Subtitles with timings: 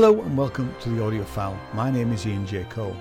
[0.00, 1.58] Hello and welcome to the Audiophile.
[1.74, 2.62] My name is Ian J.
[2.70, 2.96] Cole.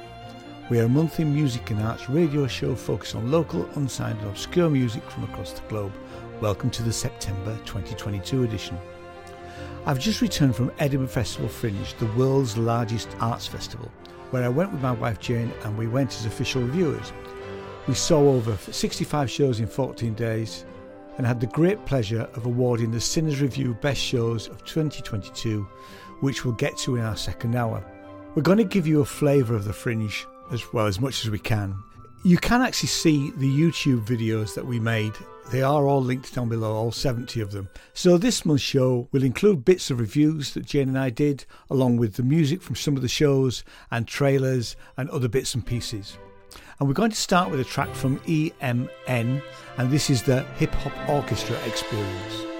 [0.71, 4.67] We are a monthly music and arts radio show focused on local, unsigned, and obscure
[4.67, 5.93] music from across the globe.
[6.41, 8.79] Welcome to the September 2022 edition.
[9.85, 13.91] I've just returned from Edinburgh Festival Fringe, the world's largest arts festival,
[14.31, 17.13] where I went with my wife Jane and we went as official reviewers.
[17.87, 20.65] We saw over 65 shows in 14 days
[21.19, 25.67] and had the great pleasure of awarding the Sinners Review Best Shows of 2022
[26.21, 27.83] which we'll get to in our second hour.
[28.35, 31.31] We're going to give you a flavour of the fringe as well as much as
[31.31, 31.75] we can.
[32.23, 35.13] You can actually see the YouTube videos that we made.
[35.51, 37.69] They are all linked down below, all 70 of them.
[37.93, 41.97] So, this month's show will include bits of reviews that Jane and I did, along
[41.97, 46.17] with the music from some of the shows and trailers and other bits and pieces.
[46.79, 49.41] And we're going to start with a track from EMN,
[49.77, 52.56] and this is the Hip Hop Orchestra Experience.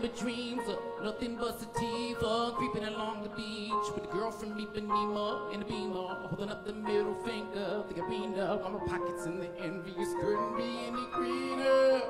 [0.00, 4.56] I remember dreams of nothing but sativa, creeping along the beach with a girl from
[4.56, 8.56] Ipanema in a beamer, holding up the middle finger, the arena.
[8.56, 12.00] While my pockets in the envious couldn't be any greener.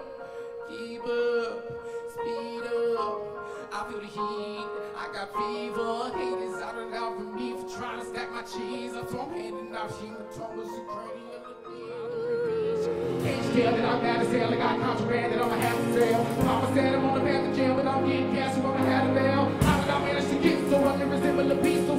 [0.68, 1.66] Keep up,
[2.14, 2.62] speed
[2.96, 3.18] up.
[3.72, 6.16] I feel the heat, I got fever.
[6.16, 8.92] Haters out and out for me for trying to stack my cheese.
[8.94, 11.59] I'm so handing out hematomas can't
[13.62, 14.52] tell that I'm as hell.
[14.52, 16.44] I got contraband that I'ma have to sell.
[16.44, 19.10] Mama said I'm on the path to jail, but I'm getting cash, so I'ma have
[19.10, 19.44] a bail.
[19.62, 21.89] How did I manage to get so unreasonable a beast?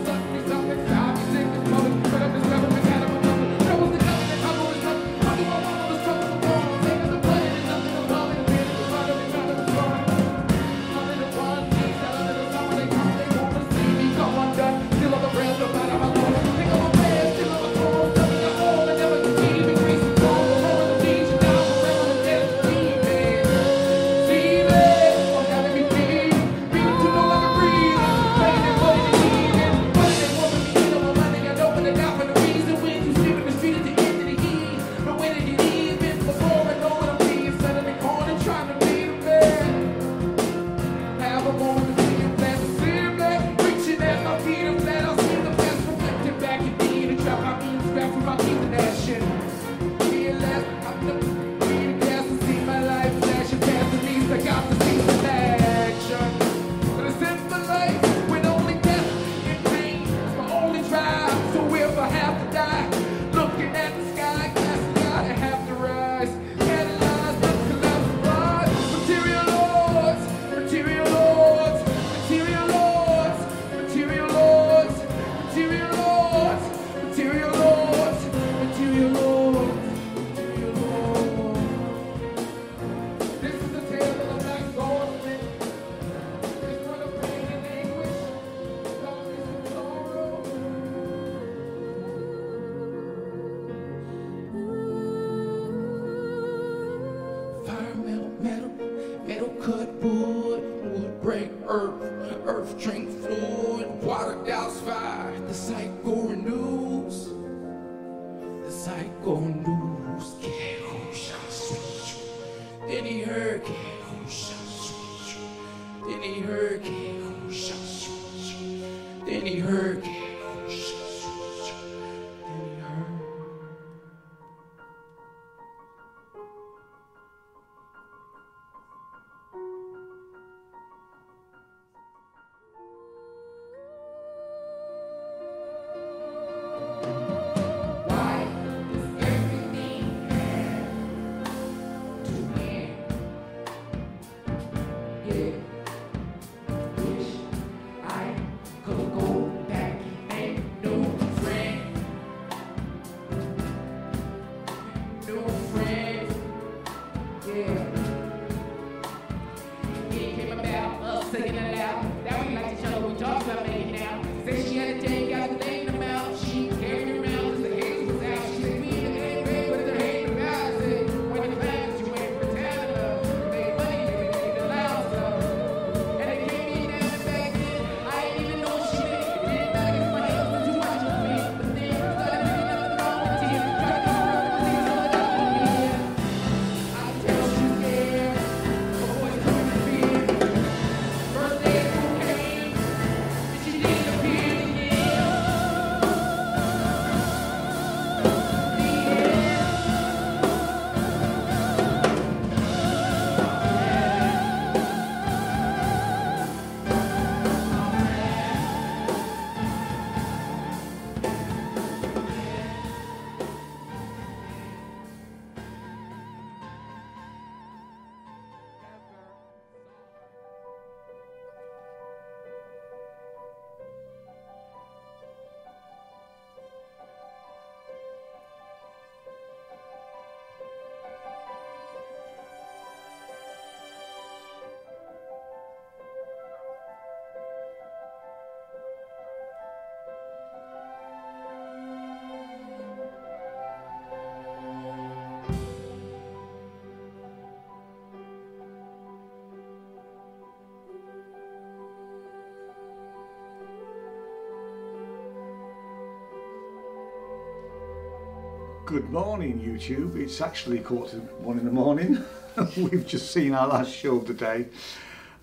[258.91, 260.17] Good morning, YouTube.
[260.17, 262.21] It's actually quarter to one in the morning.
[262.75, 264.65] We've just seen our last show today,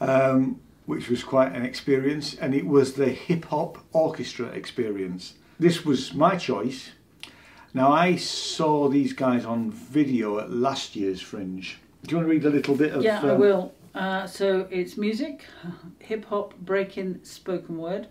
[0.02, 5.32] um, which was quite an experience, and it was the hip hop orchestra experience.
[5.58, 6.90] This was my choice.
[7.72, 11.78] Now, I saw these guys on video at last year's Fringe.
[12.04, 13.02] Do you want to read a little bit of?
[13.02, 13.72] Yeah, I um, will.
[13.94, 15.46] Uh, so it's music,
[16.00, 18.08] hip hop, breaking, spoken word,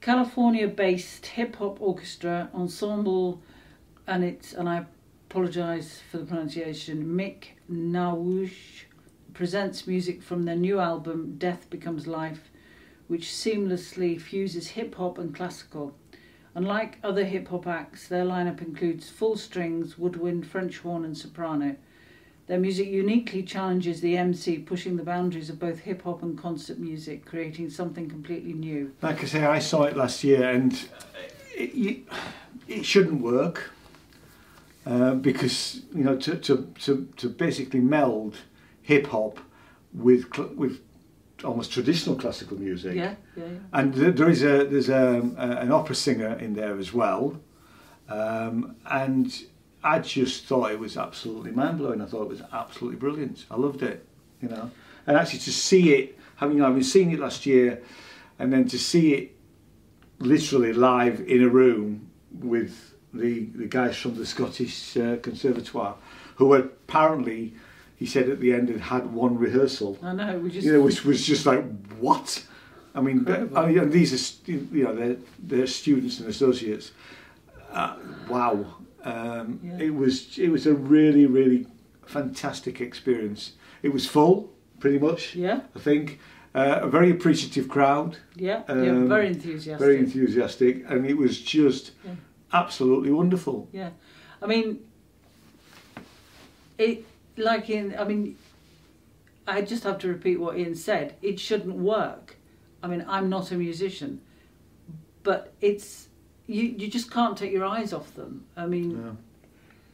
[0.00, 3.42] California based hip hop orchestra ensemble,
[4.06, 4.86] and it's, and I
[5.30, 8.84] apologise for the pronunciation, Mick Nawush
[9.32, 12.50] presents music from their new album Death Becomes Life,
[13.08, 15.94] which seamlessly fuses hip hop and classical.
[16.54, 21.74] Unlike other hip hop acts, their lineup includes full strings, woodwind, French horn, and soprano.
[22.46, 26.78] Their music uniquely challenges the MC, pushing the boundaries of both hip hop and concert
[26.78, 28.92] music, creating something completely new.
[29.02, 30.72] Like I say, I saw it last year, and
[31.56, 32.04] it, it,
[32.68, 33.73] it shouldn't work
[34.86, 38.36] uh, because you know to, to, to, to basically meld
[38.82, 39.38] hip hop
[39.92, 40.80] with with
[41.42, 42.94] almost traditional classical music.
[42.94, 43.58] Yeah, yeah, yeah.
[43.72, 47.40] And th- there is a there's a, a an opera singer in there as well,
[48.08, 49.32] um, and
[49.82, 52.00] I just thought it was absolutely mind blowing.
[52.00, 53.46] I thought it was absolutely brilliant.
[53.50, 54.06] I loved it,
[54.40, 54.70] you know,
[55.06, 57.82] and actually to see it, having having seen it last year,
[58.38, 59.36] and then to see it
[60.18, 65.94] literally live in a room with the the guys from the Scottish uh, Conservatoire,
[66.36, 67.54] who were apparently.
[67.96, 70.66] He said at the end had had one rehearsal I know, we just.
[70.66, 71.64] you know, which was just like
[72.00, 72.44] what?
[72.94, 73.24] I mean.
[73.54, 76.90] I mean, and these are you know they're, they're students and associates.
[77.72, 77.96] Uh,
[78.28, 78.66] wow,
[79.04, 79.78] um, Yeah.
[79.86, 81.66] it was it was a really really
[82.06, 83.52] fantastic experience.
[83.82, 85.34] It was full, pretty much.
[85.36, 86.18] yeah, I think
[86.54, 89.78] uh, a very appreciative crowd, yeah, yeah, Um, very enthusiastic.
[89.78, 92.12] very enthusiastic, and it was just Yeah.
[92.54, 93.68] Absolutely wonderful.
[93.72, 93.90] Yeah,
[94.40, 94.80] I mean,
[96.78, 97.04] it
[97.36, 97.94] like in.
[97.98, 98.36] I mean,
[99.46, 101.16] I just have to repeat what Ian said.
[101.22, 102.36] It shouldn't work.
[102.82, 104.20] I mean, I'm not a musician,
[105.22, 106.08] but it's
[106.46, 106.62] you.
[106.62, 108.44] You just can't take your eyes off them.
[108.56, 109.16] I mean,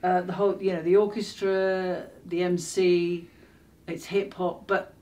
[0.02, 0.08] Yeah.
[0.08, 3.26] uh, the whole you know the orchestra, the MC,
[3.86, 4.94] it's hip hop, but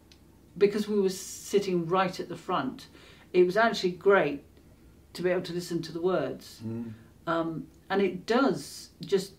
[0.57, 2.87] because we were sitting right at the front,
[3.33, 4.43] it was actually great
[5.13, 6.93] to be able to listen to the words Mm.
[7.29, 9.33] Um, and it does just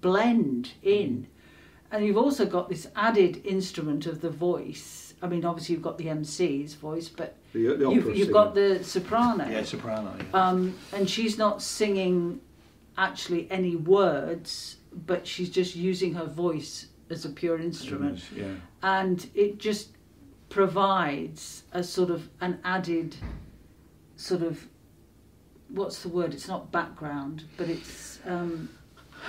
[0.00, 1.26] blend in.
[1.92, 5.14] And you've also got this added instrument of the voice.
[5.22, 8.82] I mean, obviously you've got the MC's voice, but The, the you've, you've got the
[8.82, 9.46] soprano.
[9.48, 10.14] yeah soprano.
[10.18, 10.48] Yeah.
[10.48, 12.40] Um, and she's not singing
[12.96, 18.22] actually any words, but she's just using her voice as a pure instrument.
[18.34, 18.54] Yeah.
[18.82, 19.90] And it just
[20.48, 23.16] provides a sort of an added
[24.16, 24.66] sort of
[25.72, 26.34] what's the word?
[26.34, 28.68] It's not background, but it's um,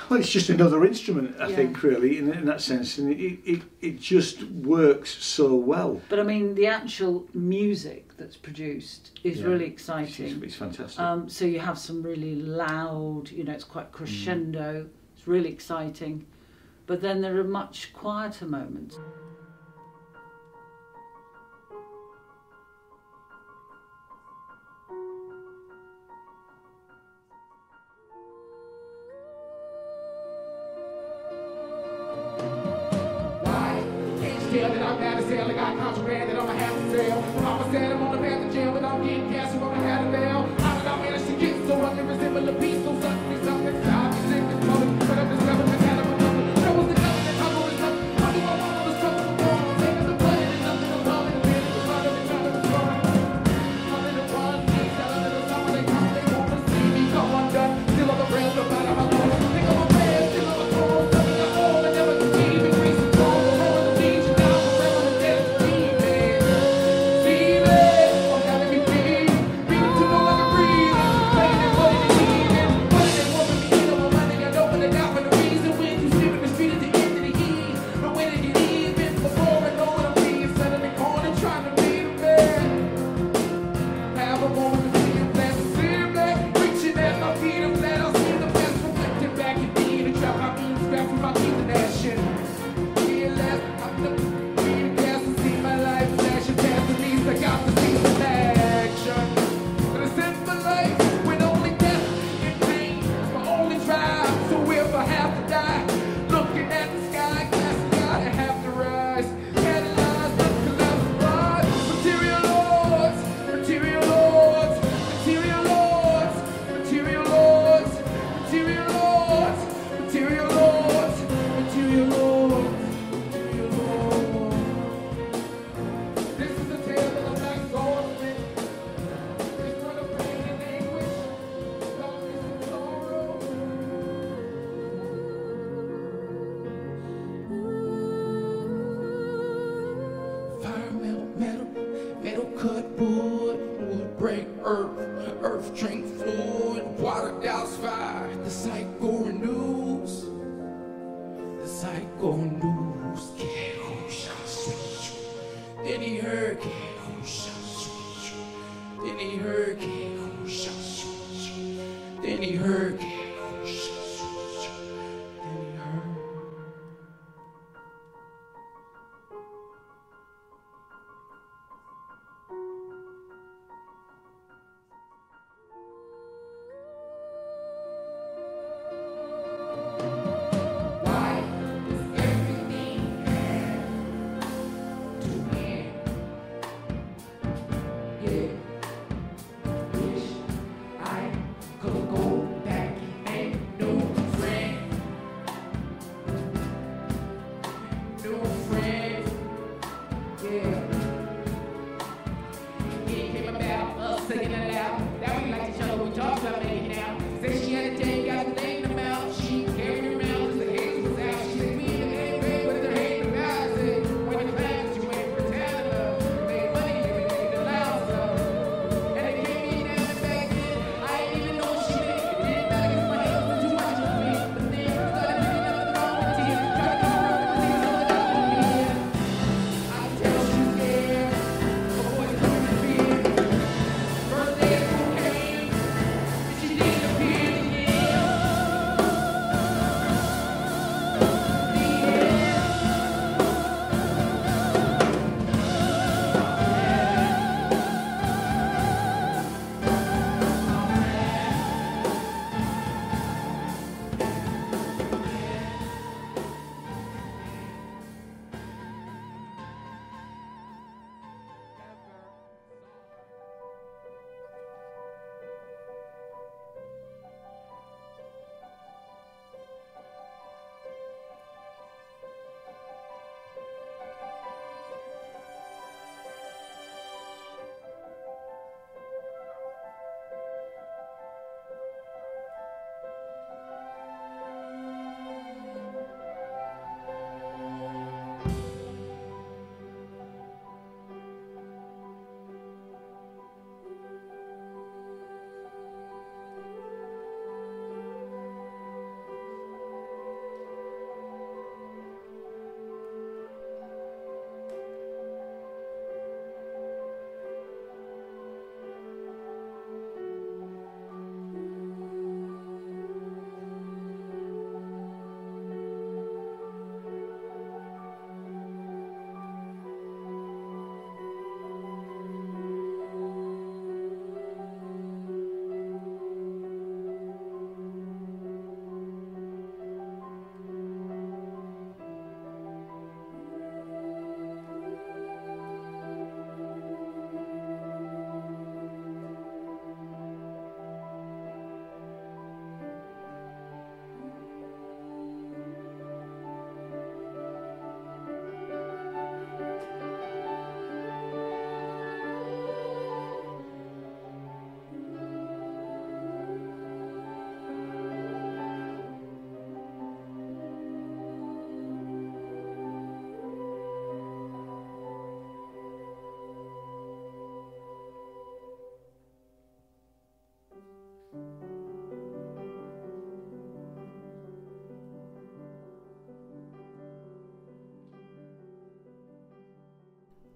[0.09, 1.55] Well, it's just another instrument, I Yeah.
[1.57, 6.01] think, really, in, in that sense, and it, it, it just works so well.
[6.09, 9.47] but I mean the actual music that's produced is Yeah.
[9.47, 10.41] really exciting.
[10.43, 10.99] it's fantastic.
[11.01, 14.87] Um, so you have some really loud, you know, it's quite crescendo.
[15.17, 16.25] It's really exciting,
[16.87, 18.97] but then there are much quieter moments.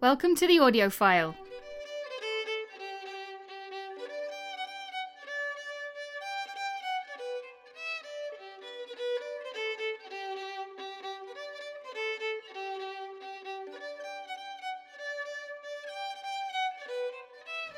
[0.01, 1.35] Welcome to the Audiophile.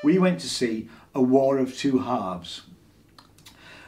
[0.04, 2.62] we went to see A War of Two Halves,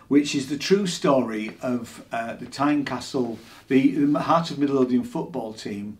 [0.07, 3.37] which is the true story of uh, the Tynecastle,
[3.69, 5.97] the, the Heart of Midlothian football team,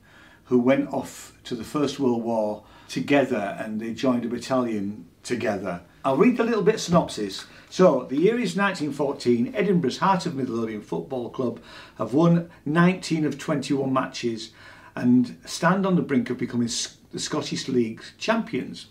[0.50, 5.82] who went off to the First World War together and they joined a battalion together.
[6.04, 7.46] I'll read a little bit synopsis.
[7.70, 9.54] So, the year is 1914.
[9.56, 11.62] Edinburgh's Heart of Midlothian Football Club
[12.00, 14.50] have won 19 of 21 matches
[14.96, 16.70] and stand on the brink of becoming
[17.12, 18.88] the Scottish League's champions.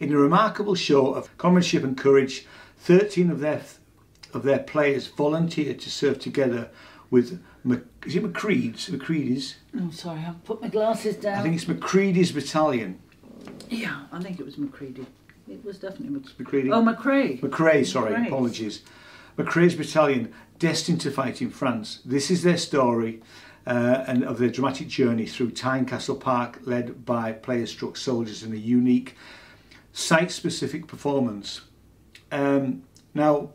[0.00, 2.44] In a remarkable show of comradeship and courage,
[2.78, 3.62] 13 of their
[4.34, 6.70] of their players volunteered to serve together
[7.10, 7.40] with
[8.06, 8.88] Is it Macready's?
[8.90, 9.56] Macready's?
[9.78, 11.38] Oh, sorry, I've put my glasses down.
[11.38, 12.98] I think it's Macready's battalion.
[13.68, 15.06] yeah, I think it was Macready.
[15.48, 16.70] It was definitely Mac- Macready.
[16.72, 17.40] Oh, McCrae.
[17.40, 18.82] McCrae, sorry, apologies.
[19.36, 22.00] McCrae's battalion, destined to fight in France.
[22.04, 23.22] This is their story,
[23.66, 28.56] uh, and of their dramatic journey through Tynecastle Park, led by player-struck soldiers in a
[28.56, 29.16] unique
[29.92, 31.62] site-specific performance.
[32.30, 32.82] Um,
[33.14, 33.50] now,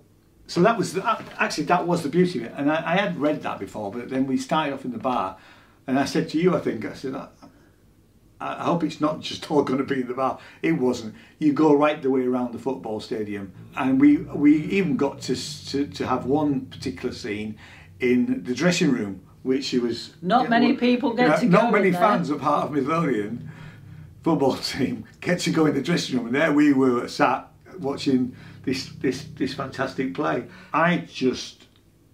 [0.54, 1.04] so that was the,
[1.40, 4.10] actually that was the beauty of it, and I, I had read that before, but
[4.10, 5.36] then we started off in the bar,
[5.88, 7.16] and I said to you, I think I said.
[7.16, 7.28] I,
[8.40, 10.38] I hope it's not just all going to be in the bar.
[10.62, 11.16] It wasn't.
[11.40, 15.36] You go right the way around the football stadium, and we we even got to
[15.70, 17.58] to, to have one particular scene
[18.00, 21.88] in the dressing room, which it was Not many people get to not go many
[21.88, 22.02] in there.
[22.02, 23.50] fans of Heart of Midlothian
[24.24, 28.36] football team get to go in the dressing room, and there we were sat watching
[28.64, 30.46] this this this fantastic play.
[30.74, 31.66] I just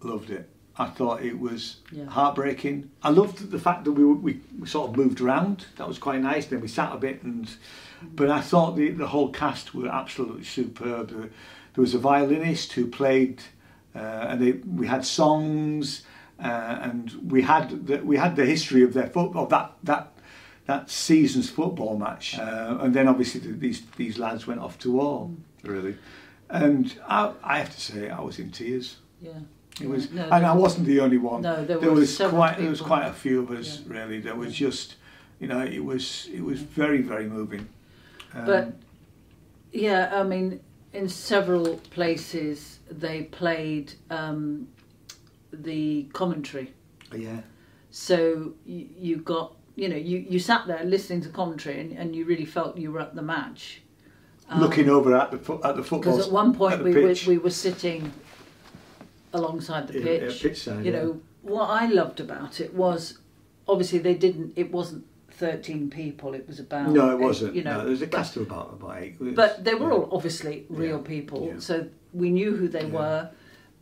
[0.02, 0.50] loved it.
[0.78, 2.06] I thought it was Yeah.
[2.06, 2.90] heartbreaking.
[3.04, 5.66] I loved the fact that we, we we sort of moved around.
[5.78, 6.46] That was quite nice.
[6.48, 7.50] Then we sat a bit, and
[8.16, 11.10] but I thought the the whole cast were absolutely superb.
[11.10, 11.30] There,
[11.74, 13.42] there was a violinist who played,
[13.96, 16.04] uh, and they, we had songs,
[16.40, 20.12] uh, and we had the, we had the history of their football that that
[20.66, 24.92] that season's football match, uh, and then obviously the, these these lads went off to
[24.94, 25.30] war,
[25.64, 25.96] really,
[26.50, 28.98] and I, I have to say I was in tears.
[29.22, 29.32] Yeah.
[29.82, 31.42] It was, No, and I wasn't the only one.
[31.42, 34.20] No, there there were was several quite there was quite a few of us really.
[34.20, 34.96] There was just,
[35.40, 37.68] you know, it was it was very very moving.
[38.34, 38.74] Um, But
[39.72, 40.60] yeah, I mean,
[40.94, 44.68] in several places they played um,
[45.54, 46.74] the commentary.
[47.16, 47.42] yeah,
[47.92, 52.16] So you, you got, you know, you, you sat there listening to commentary and, and
[52.16, 53.82] you really felt you were at the match.
[54.58, 56.14] Looking over at the fo- at the football.
[56.18, 58.12] Because Um, at one point the we were, we were sitting
[59.34, 60.22] alongside the pitch.
[60.44, 61.00] yeah, pitch side, you yeah.
[61.04, 63.20] know, what I loved about it was
[63.68, 66.90] obviously they didn't, it wasn't 13 people, it was about.
[66.90, 67.56] no, it wasn't.
[67.56, 69.20] You know, no, there was a cast of about about eight.
[69.20, 69.94] Was- But they were yeah.
[69.96, 73.30] all obviously real people, so we knew who they were,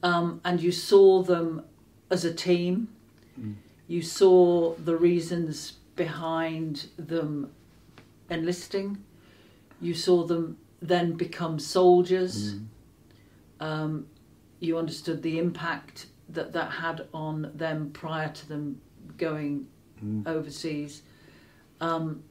[0.04, 1.64] um, and you saw them
[2.12, 2.90] as a team.
[3.40, 3.56] Mm.
[3.88, 7.52] You saw the reasons behind them
[8.30, 8.98] enlisting.
[9.82, 12.56] You saw them then become soldiers.
[12.56, 12.66] Mm.
[13.60, 14.08] Um,
[14.60, 18.82] you understood the impact that that had on them prior to them
[19.18, 19.68] going
[20.04, 20.28] Mm.
[20.28, 21.02] overseas.
[21.82, 22.22] Um,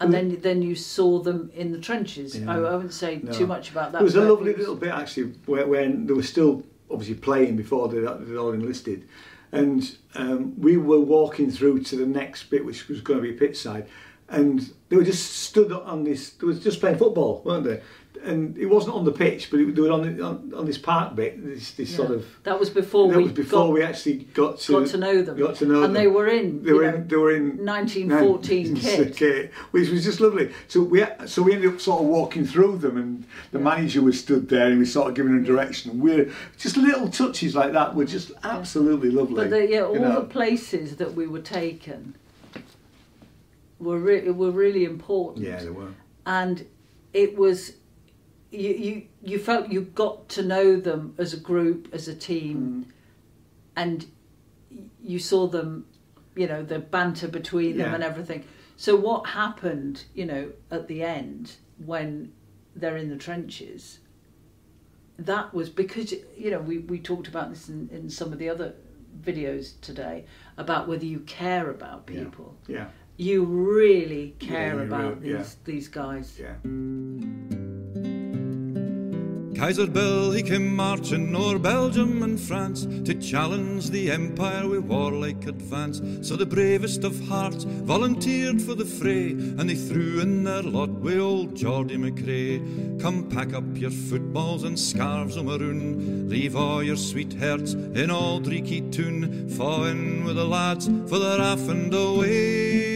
[0.00, 2.36] and then then you saw them in the trenches.
[2.38, 2.50] Yeah.
[2.50, 3.30] I, I wouldn't say No.
[3.32, 4.00] too much about that.
[4.00, 7.56] It was a lovely was- little bit actually where, when they were still obviously playing
[7.56, 9.06] before they they'd all enlisted,
[9.52, 13.32] and um, we were walking through to the next bit, which was going to be
[13.32, 13.86] pit side,
[14.28, 16.30] and they were just stood on this.
[16.30, 17.80] They were just playing football, weren't they?
[18.24, 21.14] And it wasn't on the pitch, but it, they were on, on on this park
[21.14, 21.44] bit.
[21.44, 24.58] This, this sort of That was before that we was before got, we actually got
[24.60, 25.38] to got to know them.
[25.38, 25.92] Got to know and them.
[25.92, 26.62] they were in.
[26.64, 27.08] They were know, in.
[27.08, 28.76] They were in 1914
[29.12, 29.52] kit.
[29.70, 30.52] which was just lovely.
[30.66, 34.18] So we so we ended up sort of walking through them, and the manager was
[34.18, 36.00] stood there, and we sort of giving them direction.
[36.00, 39.44] We're just little touches like that were just absolutely lovely.
[39.44, 40.20] But the, yeah, all you know.
[40.20, 42.14] the places that we were taken
[43.78, 45.44] were re- were really important.
[45.46, 45.92] yeah, they were.
[46.24, 46.66] and
[47.12, 47.72] it was
[48.50, 52.86] you, you you felt you got to know them as a group as a team
[52.86, 52.92] Mm.
[53.76, 54.06] and
[55.02, 55.86] you saw them
[56.34, 57.94] you know the banter between them Yeah.
[57.94, 58.44] and everything
[58.76, 62.32] so what happened you know at the end when
[62.74, 64.00] they're in the trenches
[65.18, 68.48] that was because you know we, we talked about this in, in some of the
[68.48, 68.74] other
[69.22, 70.24] videos today
[70.58, 72.24] about whether you care about Yeah.
[72.24, 75.36] people Yeah, you really Yeah, care you about really- yeah.
[75.38, 76.56] these these guys yeah.
[79.58, 85.46] Kaiser Bill, he came marching o'er Belgium and France to challenge the empire with warlike
[85.46, 86.02] advance.
[86.20, 90.90] So the bravest of hearts volunteered for the fray, and they threw in their lot
[90.90, 93.00] with old Geordie McCrae.
[93.00, 98.44] Come pack up your footballs and scarves o' maroon, leave all your sweethearts in Auld
[98.44, 102.95] Reekie Toon, fall in with the lads for the raff and away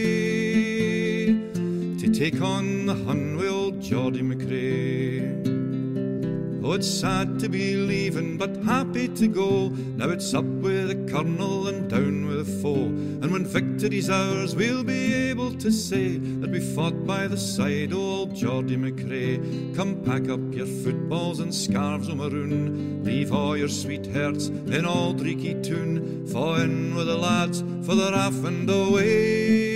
[2.13, 5.61] take on the Hun old Geordie McCrae.
[6.63, 9.69] Oh, it's sad to be leaving, but happy to go.
[9.69, 12.85] Now it's up with the colonel and down with the foe.
[12.85, 17.93] And when victory's ours, we'll be able to say that we fought by the side
[17.93, 19.75] of old Geordie McCrae.
[19.75, 23.03] Come pack up your footballs and scarves o' maroon.
[23.03, 26.27] Leave all your sweethearts in Auld Reekie Toon.
[26.27, 29.70] Fall in with the lads for the raff and away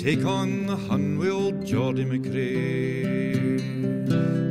[0.00, 3.58] take on the Hun with old Geordie McCrae.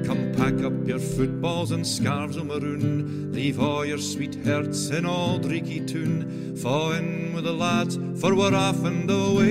[0.05, 5.45] Come pack up your footballs and scarves o' maroon, leave all your sweethearts in Auld
[5.45, 6.55] Reekie Toon.
[6.55, 9.47] fall in with the lads, for we're off and away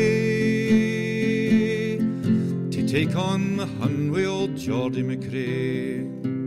[2.71, 6.38] to take on the Hun with old Geordie McCrae.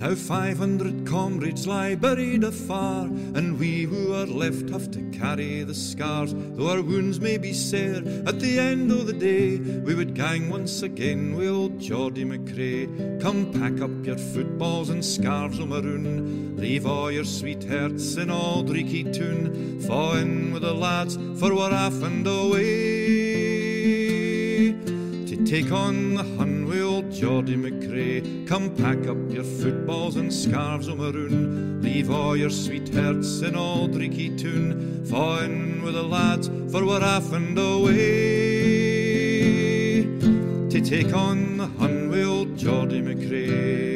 [0.00, 5.62] Now five hundred comrades lie buried afar, and we who are left have to carry
[5.62, 6.32] the scars.
[6.34, 10.48] Though our wounds may be sore, at the end of the day, we would gang
[10.48, 13.20] once again with old Geordie McCrae.
[13.20, 16.56] Come pack up your footballs and scarves o' maroon.
[16.56, 19.80] Leave all your sweethearts in Auld Reekie Toon.
[19.80, 23.10] Fall in with the lads, for we're off and away
[25.26, 26.59] to take on the hun with old
[27.20, 28.48] Geordie McCrae.
[28.48, 31.82] Come pack up your footballs and scarves o' maroon.
[31.82, 35.04] Leave all your sweethearts in Auld Reekie Toon.
[35.44, 37.92] In with the lads, for we're off and away
[40.70, 43.89] to take on the hun with old Geordie McCrae.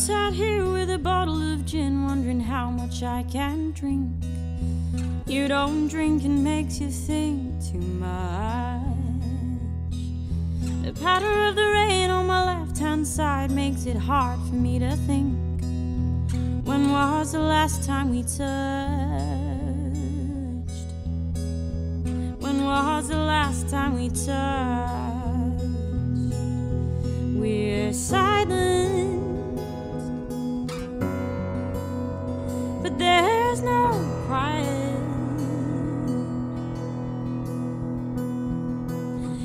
[0.00, 4.08] Sat here with a bottle of gin, wondering how much I can drink.
[5.26, 8.80] You don't drink and makes you think too much.
[10.84, 14.78] The patter of the rain on my left hand side makes it hard for me
[14.78, 15.36] to think.
[16.64, 18.40] When was the last time we touched?
[22.40, 25.64] When was the last time we touched?
[27.38, 29.09] We're silent.
[33.00, 33.92] There's no
[34.26, 35.00] crying.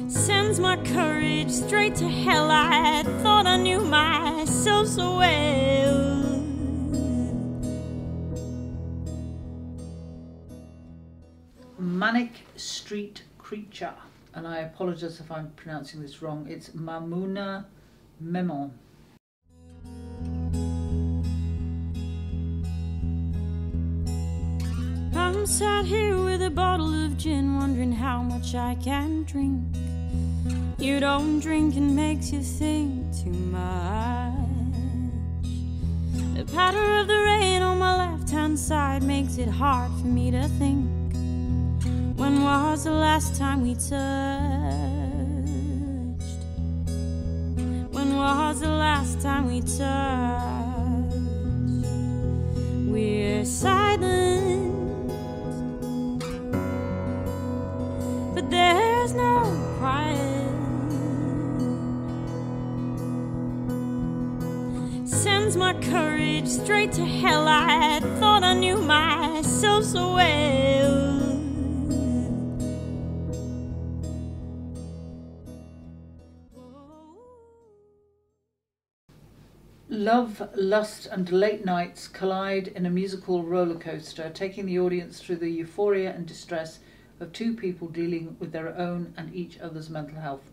[0.09, 2.51] Sends my courage straight to hell.
[2.51, 6.43] I thought I knew myself so well.
[11.79, 13.93] Manic Street Creature,
[14.33, 16.45] and I apologise if I'm pronouncing this wrong.
[16.49, 17.67] It's Maimuna
[18.19, 18.73] Memon.
[25.45, 29.61] I'm sat here with a bottle of gin, wondering how much I can drink.
[30.79, 34.33] You don't drink and makes you think too much.
[36.33, 40.31] The patter of the rain on my left hand side makes it hard for me
[40.31, 40.89] to think.
[42.17, 43.93] When was the last time we touched?
[47.93, 49.85] When was the last time we touched?
[52.89, 54.74] We're silent.
[58.49, 59.43] There's no
[59.79, 60.45] crying.
[65.05, 67.47] Sends my courage straight to hell.
[67.47, 70.55] I thought I knew myself so well.
[79.87, 85.37] Love, lust, and late nights collide in a musical roller coaster, taking the audience through
[85.37, 86.79] the euphoria and distress
[87.19, 90.51] of two people dealing with their own and each other's mental health.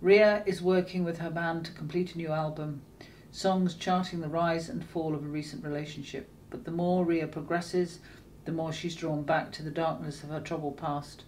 [0.00, 2.82] Ria is working with her band to complete a new album,
[3.30, 6.28] songs charting the rise and fall of a recent relationship.
[6.50, 8.00] But the more Ria progresses,
[8.44, 11.24] the more she's drawn back to the darkness of her troubled past,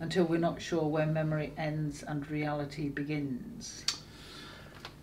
[0.00, 3.84] until we're not sure where memory ends and reality begins.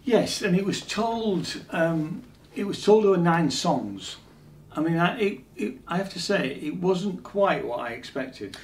[0.04, 1.62] Yes, and it was told.
[1.72, 2.24] Um,
[2.56, 4.18] it was told over nine songs.
[4.72, 8.56] I mean, I, it, it, I have to say, it wasn't quite what I expected.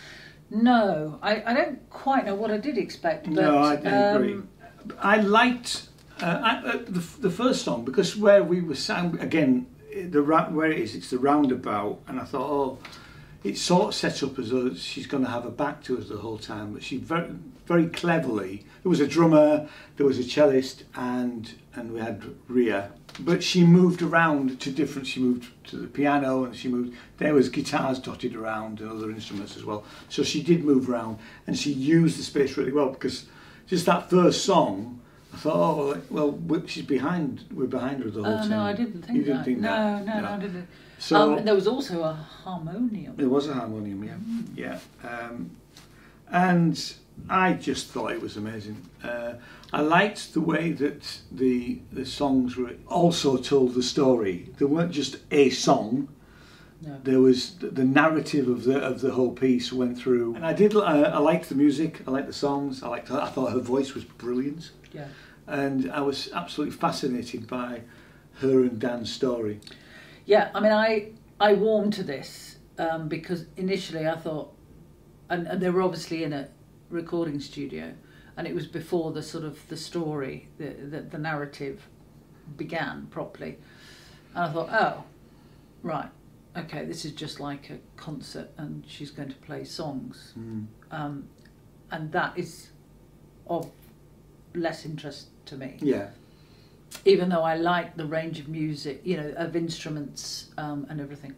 [0.52, 3.26] No, I, I don't quite know what I did expect.
[3.26, 4.42] But, no, I um, agree.
[5.00, 5.88] I liked
[6.22, 10.72] uh, I, uh, the, the first song because where we were sound again, the where
[10.72, 12.78] it is, it's the roundabout, and I thought, oh,
[13.44, 16.10] it's sort of set up as though she's going to have her back to us
[16.10, 17.32] the whole time, but she very,
[17.66, 18.66] very cleverly.
[18.84, 22.92] There was a drummer, there was a cellist, and and we had Ria.
[23.20, 25.08] But she moved around to different.
[25.08, 26.96] She moved to the piano, and she moved.
[27.18, 29.84] There was guitars dotted around and other instruments as well.
[30.10, 33.26] So she did move around, and she used the space really well because
[33.68, 35.00] just that first song.
[35.34, 37.46] I thought, oh well, we- she's behind.
[37.54, 38.50] We're behind her the whole Oh time.
[38.50, 40.06] no, I didn't think you didn't think no, that.
[40.06, 40.68] no, no, I didn't.
[41.00, 43.16] So um, there was also a harmonium.
[43.16, 45.52] There was a harmonium, yeah, yeah, um,
[46.32, 46.94] and
[47.30, 48.78] I just thought it was amazing.
[49.04, 49.34] Uh,
[49.74, 54.50] I liked the way that the the songs were also told the story.
[54.58, 56.10] They weren't just a song.
[56.82, 57.00] No.
[57.04, 60.54] There was the, the narrative of the of the whole piece went through, and I
[60.54, 60.76] did.
[60.76, 62.02] Uh, I liked the music.
[62.08, 62.84] I liked the songs.
[62.84, 63.08] I liked.
[63.10, 65.08] Her, I thought her voice was brilliant, Yeah.
[65.48, 67.82] and I was absolutely fascinated by
[68.40, 69.60] her and Dan's story.
[70.26, 74.52] Yeah, I mean, I I warmed to this um, because initially I thought,
[75.30, 76.48] and, and they were obviously in a
[76.90, 77.94] recording studio,
[78.38, 81.88] and it was before the sort of the story, the the, the narrative
[82.58, 83.58] began properly.
[84.36, 85.04] And I thought, oh,
[85.84, 86.10] right,
[86.58, 90.68] okay, this is just like a concert, and she's going to play songs, Mm.
[90.92, 91.28] um,
[91.92, 92.70] and that is
[93.48, 93.70] of
[94.54, 96.10] less interest to me Yeah.
[97.06, 101.36] even though I like the range of music, you know, of instruments um, and everything.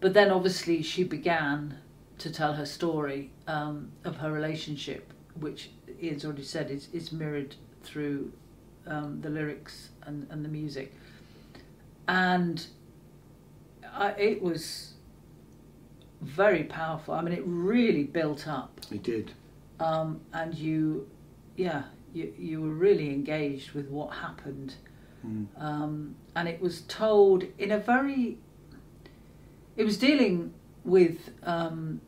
[0.00, 1.78] But then obviously she began
[2.18, 5.70] to tell her story um, of her relationship, which
[6.02, 8.32] Ian's already said is, is mirrored through
[8.86, 10.92] um, the lyrics and, and the music.
[12.08, 12.66] And
[13.94, 14.94] I, it was
[16.20, 17.14] very powerful.
[17.14, 19.32] I mean, it really built up It did.
[19.80, 21.08] um, and you,
[21.56, 21.84] yeah,
[22.14, 24.74] you you were really engaged with what happened,
[25.24, 25.46] Mm.
[25.56, 28.38] um, and it was told in a very.
[29.76, 30.52] It was dealing
[30.84, 32.00] with um,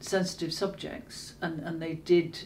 [0.00, 2.44] sensitive subjects, and, and they did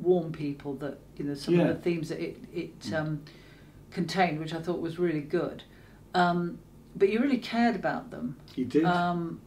[0.00, 1.62] warn people that you know some Yeah.
[1.68, 3.22] of the themes that it it um,
[3.90, 5.62] contained, which I thought was really good,
[6.14, 6.58] um,
[6.96, 8.84] but you really cared about them, You did.
[8.84, 9.40] um,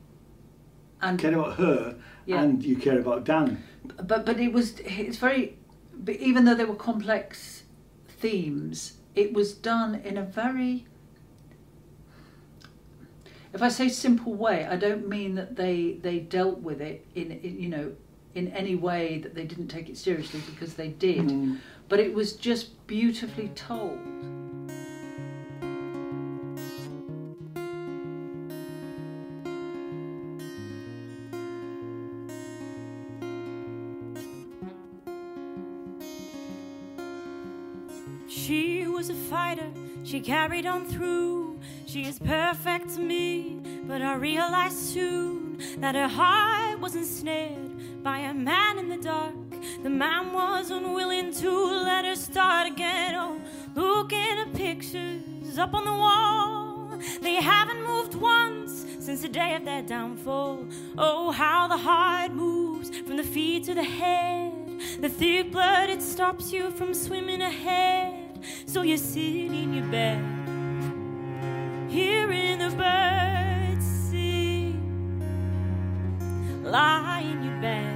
[1.02, 2.42] and care about her, Yeah.
[2.44, 3.64] and you care about Dan.
[4.08, 5.58] but but it was it's very
[5.96, 7.64] but even though they were complex
[8.08, 10.86] themes it was done in a very
[13.54, 17.32] if i say simple way i don't mean that they they dealt with it in,
[17.32, 17.92] in you know
[18.36, 21.28] in any way that they didn't take it seriously because they did.
[21.28, 21.60] Mm.
[21.90, 24.00] but it was just beautifully told.
[38.28, 39.70] She was a fighter,
[40.04, 41.60] she carried on through.
[41.86, 47.63] She is perfect to me, but I realized soon that her heart was ensnared
[48.04, 49.34] by a man in the dark.
[49.82, 53.16] The man was unwilling to let her start again.
[53.16, 53.40] Oh,
[53.76, 57.00] look at the pictures up on the wall.
[57.22, 60.68] They haven't moved once since the day of their downfall.
[60.98, 64.52] Oh, how the heart moves from the feet to the head.
[65.00, 68.40] The thick blood, it stops you from swimming ahead.
[68.66, 70.22] So you sit in your bed,
[71.90, 73.43] hearing the birds
[76.64, 77.94] Lie in your bed,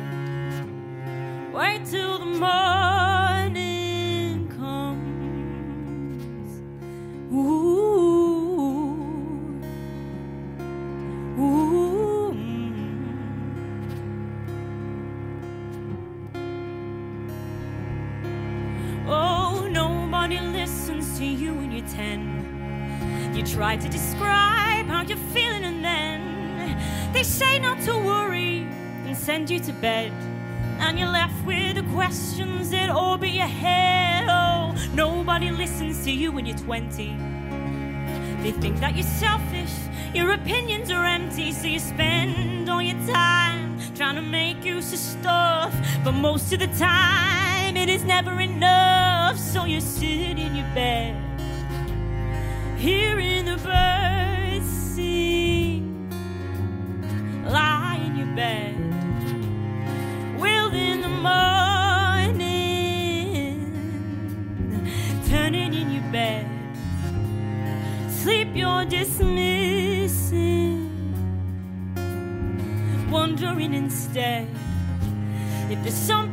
[1.54, 3.68] wait till the morning
[4.56, 6.52] comes.
[7.34, 7.38] Ooh,
[11.40, 12.36] ooh.
[19.10, 22.44] Oh, nobody listens to you when you're ten.
[23.34, 26.36] You try to describe how you're feeling, and then
[27.18, 28.60] they say not to worry
[29.08, 30.12] and send you to bed.
[30.78, 34.28] And you're left with the questions that orbit your head.
[34.30, 37.18] Oh, nobody listens to you when you're 20.
[38.44, 39.74] They think that you're selfish,
[40.14, 45.00] your opinions are empty, so you spend all your time trying to make use of
[45.00, 45.74] stuff.
[46.04, 51.16] But most of the time, it is never enough, so you sit in your bed,
[52.78, 54.37] hearing the birds
[57.50, 58.76] Lie in your bed,
[60.38, 62.44] will in the morning,
[65.30, 66.46] turning in your bed.
[68.12, 70.36] Sleep you're dismissing,
[73.10, 74.48] wondering instead.
[75.70, 76.27] If there's something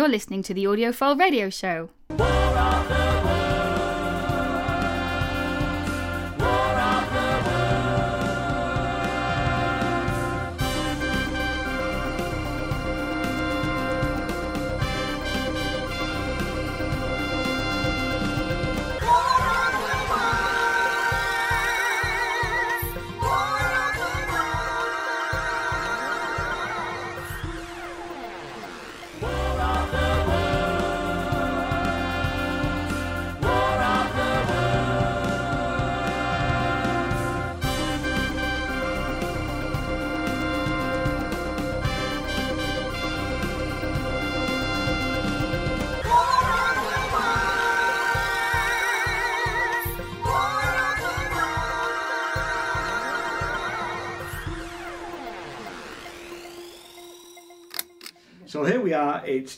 [0.00, 1.90] You're listening to the Audiophile Radio Show.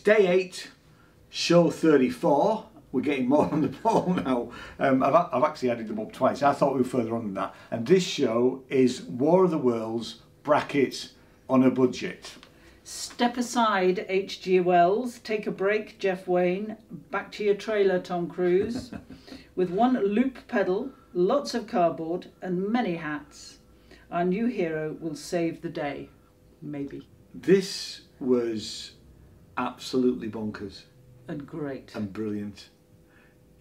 [0.02, 0.70] Day eight,
[1.30, 2.66] show 34.
[2.90, 4.50] We're getting more on the ball now.
[4.78, 6.42] Um, I've, I've actually added them up twice.
[6.42, 7.54] I thought we were further on than that.
[7.70, 11.12] And this show is War of the Worlds, brackets,
[11.48, 12.34] on a budget.
[12.84, 14.60] Step aside, H.G.
[14.60, 15.20] Wells.
[15.20, 16.76] Take a break, Jeff Wayne.
[17.10, 18.92] Back to your trailer, Tom Cruise.
[19.54, 23.58] With one loop pedal, lots of cardboard, and many hats,
[24.10, 26.08] our new hero will save the day.
[26.60, 27.08] Maybe.
[27.34, 28.92] This was
[29.56, 30.82] absolutely bonkers
[31.28, 31.94] And great.
[31.94, 32.68] and brilliant.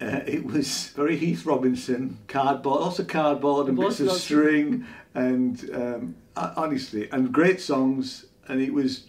[0.00, 4.84] Uh, it was very Heath Robinson, cardboard, lots of cardboard and bits of string,
[5.14, 9.04] and um, honestly, and great songs, and it was,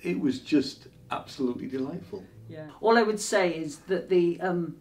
[0.00, 2.22] it was just absolutely delightful.
[2.48, 2.66] Yeah.
[2.80, 4.76] All I would say is that the um,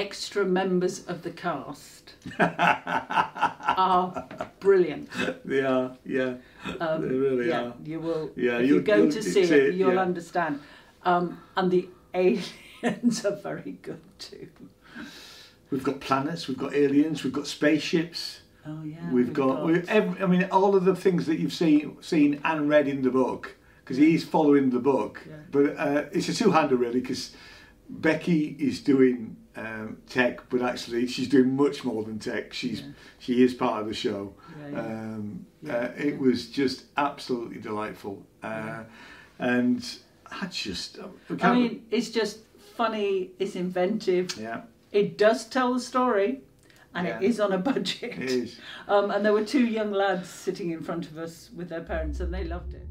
[0.00, 4.26] extra members of the cast are
[4.58, 5.08] brilliant.
[5.44, 6.34] They are, yeah,
[6.80, 7.74] Um, they really yeah, are.
[7.84, 8.30] you will.
[8.34, 10.00] Yeah, if you- you, go to see it, it, you'll yeah.
[10.00, 10.60] understand.
[11.04, 14.48] Um, and the aliens are very good too.
[15.70, 18.40] We've got planets, we've got aliens, we've got spaceships.
[18.66, 19.10] Oh yeah.
[19.10, 22.68] we've got, we every, I mean, all of the things that you've seen, seen and
[22.68, 25.22] read in the book, because he's following the book.
[25.28, 25.36] Yeah.
[25.50, 27.34] But uh, it's a two-hander really, because
[27.88, 32.52] Becky is doing um, tech, but actually she's doing much more than tech.
[32.52, 32.82] She's
[33.18, 34.34] she is part of the show.
[34.60, 34.80] Yeah, yeah.
[34.80, 38.84] Um, Yeah, uh, it was just absolutely delightful, uh,
[39.38, 39.80] and
[40.42, 40.98] I just,
[41.28, 42.38] we I mean, it's just
[42.76, 43.30] funny.
[43.38, 44.26] It's inventive.
[44.38, 46.40] yeah, It does tell the story,
[46.94, 47.28] and it Yeah.
[47.28, 48.12] is on a budget.
[48.18, 48.58] it is.
[48.88, 52.20] Um, and there were two young lads sitting in front of us with their parents,
[52.20, 52.86] and they loved it.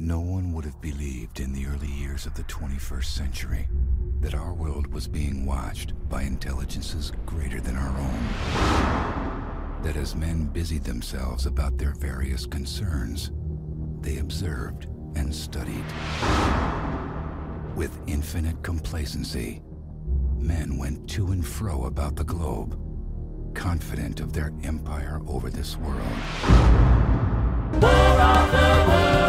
[0.00, 3.68] No one would have believed in the early years of the 21st century
[4.20, 9.82] that our world was being watched by intelligences greater than our own.
[9.82, 13.32] That as men busied themselves about their various concerns,
[14.00, 14.86] they observed
[15.16, 15.84] and studied.
[17.74, 19.62] With infinite complacency,
[20.36, 22.78] men went to and fro about the globe,
[23.52, 26.06] confident of their empire over this world.
[27.80, 29.27] Thank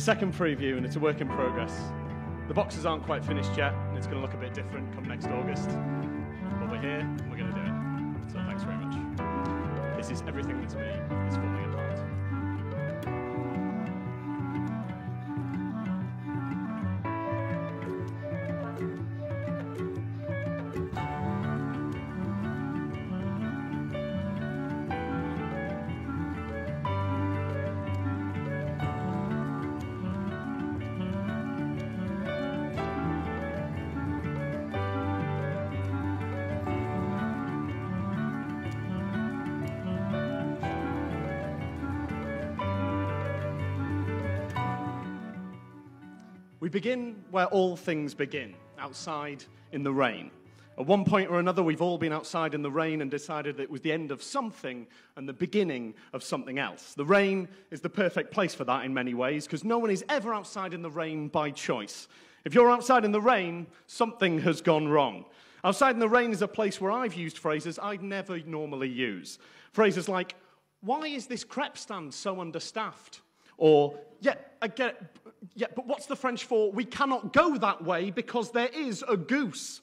[0.00, 1.78] the second preview, and it's a work in progress.
[2.48, 5.04] The boxes aren't quite finished yet, and it's going to look a bit different come
[5.04, 5.68] next August.
[6.58, 8.32] But we're here, and we're going to do it.
[8.32, 9.98] So thanks very much.
[9.98, 11.19] This is everything that's me.
[46.70, 49.42] We begin where all things begin, outside
[49.72, 50.30] in the rain.
[50.78, 53.64] At one point or another, we've all been outside in the rain and decided that
[53.64, 56.94] it was the end of something and the beginning of something else.
[56.94, 60.04] The rain is the perfect place for that in many ways because no one is
[60.08, 62.06] ever outside in the rain by choice.
[62.44, 65.24] If you're outside in the rain, something has gone wrong.
[65.64, 69.40] Outside in the rain is a place where I've used phrases I'd never normally use.
[69.72, 70.36] Phrases like,
[70.82, 73.22] Why is this crepe stand so understaffed?
[73.60, 75.19] Or, yeah, I get
[75.54, 76.70] yeah, but what's the French for?
[76.72, 79.80] We cannot go that way because there is a goose.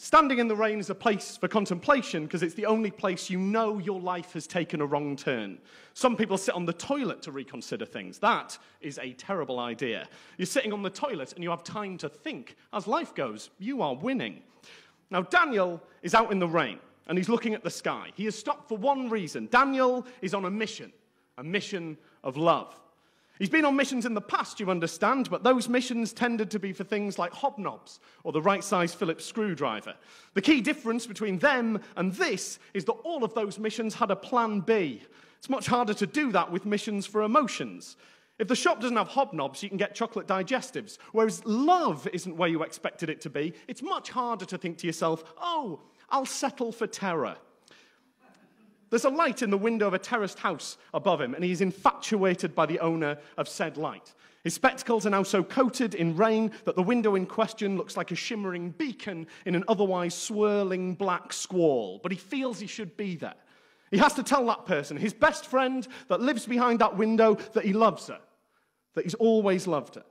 [0.00, 3.38] Standing in the rain is a place for contemplation because it's the only place you
[3.38, 5.58] know your life has taken a wrong turn.
[5.94, 8.18] Some people sit on the toilet to reconsider things.
[8.20, 10.06] That is a terrible idea.
[10.36, 12.54] You're sitting on the toilet and you have time to think.
[12.72, 14.40] As life goes, you are winning.
[15.10, 18.12] Now, Daniel is out in the rain and he's looking at the sky.
[18.14, 19.48] He has stopped for one reason.
[19.50, 20.92] Daniel is on a mission,
[21.38, 22.78] a mission of love.
[23.38, 26.72] He's been on missions in the past, you understand, but those missions tended to be
[26.72, 29.94] for things like hobnobs or the right size Phillips screwdriver.
[30.34, 34.16] The key difference between them and this is that all of those missions had a
[34.16, 35.02] plan B.
[35.38, 37.96] It's much harder to do that with missions for emotions.
[38.40, 40.98] If the shop doesn't have hobnobs, you can get chocolate digestives.
[41.12, 44.86] Whereas love isn't where you expected it to be, it's much harder to think to
[44.86, 45.80] yourself, oh,
[46.10, 47.36] I'll settle for terror.
[48.90, 51.60] There's a light in the window of a terraced house above him, and he is
[51.60, 54.14] infatuated by the owner of said light.
[54.44, 58.12] His spectacles are now so coated in rain that the window in question looks like
[58.12, 63.16] a shimmering beacon in an otherwise swirling black squall, but he feels he should be
[63.16, 63.34] there.
[63.90, 67.64] He has to tell that person, his best friend that lives behind that window, that
[67.64, 68.20] he loves her,
[68.94, 70.04] that he's always loved her.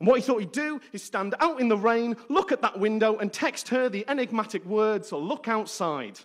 [0.00, 2.78] And what he thought he'd do is stand out in the rain, look at that
[2.78, 6.18] window, and text her the enigmatic words, look outside.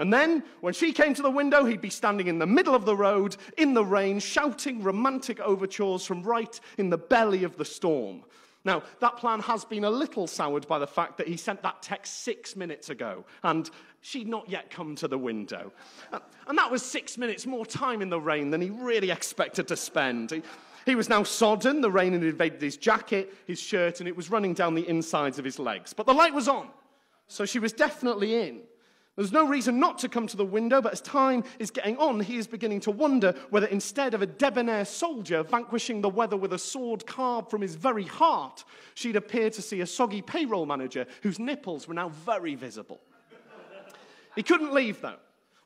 [0.00, 2.86] And then, when she came to the window, he'd be standing in the middle of
[2.86, 7.66] the road, in the rain, shouting romantic overtures from right in the belly of the
[7.66, 8.24] storm.
[8.64, 11.82] Now, that plan has been a little soured by the fact that he sent that
[11.82, 13.70] text six minutes ago, and
[14.00, 15.70] she'd not yet come to the window.
[16.12, 19.68] Uh, and that was six minutes more time in the rain than he really expected
[19.68, 20.30] to spend.
[20.30, 20.42] He,
[20.86, 24.30] he was now sodden, the rain had invaded his jacket, his shirt, and it was
[24.30, 25.92] running down the insides of his legs.
[25.92, 26.68] But the light was on,
[27.28, 28.60] so she was definitely in.
[29.16, 32.20] There's no reason not to come to the window, but as time is getting on,
[32.20, 36.52] he is beginning to wonder whether instead of a debonair soldier vanquishing the weather with
[36.52, 41.06] a sword carved from his very heart, she'd appear to see a soggy payroll manager
[41.22, 43.00] whose nipples were now very visible.
[44.36, 45.18] he couldn't leave, though.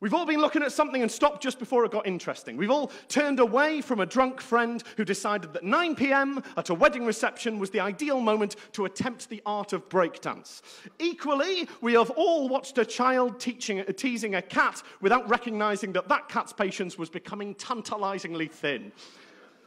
[0.05, 2.59] We've all been looking at something and stopped just before it got interesting.
[2.59, 6.43] We've all turned away from a drunk friend who decided that 9 p.m.
[6.59, 10.61] at a wedding reception was the ideal moment to attempt the art of breakdance.
[10.99, 16.29] Equally, we have all watched a child teaching, teasing a cat without recognizing that that
[16.29, 18.93] cat's patience was becoming tantalizingly thin.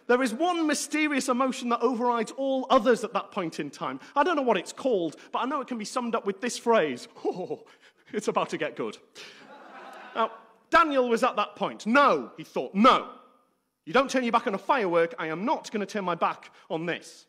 [0.06, 4.00] There is one mysterious emotion that overrides all others at that point in time.
[4.16, 6.42] I don't know what it's called, but I know it can be summed up with
[6.42, 7.64] this phrase Oh,
[8.14, 9.00] it's about to get good.
[10.18, 10.32] Now,
[10.72, 11.86] Daniel was at that point.
[11.86, 13.12] No, he thought, no.
[13.86, 15.14] You don't turn your back on a firework.
[15.18, 17.28] I am not going to turn my back on this.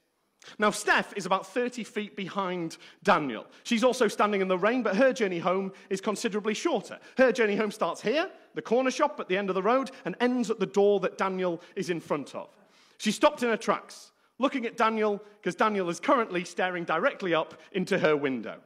[0.58, 3.46] Now, Steph is about 30 feet behind Daniel.
[3.64, 6.98] She's also standing in the rain, but her journey home is considerably shorter.
[7.18, 10.16] Her journey home starts here, the corner shop at the end of the road, and
[10.20, 12.48] ends at the door that Daniel is in front of.
[12.96, 17.60] She stopped in her tracks, looking at Daniel, because Daniel is currently staring directly up
[17.72, 18.58] into her window.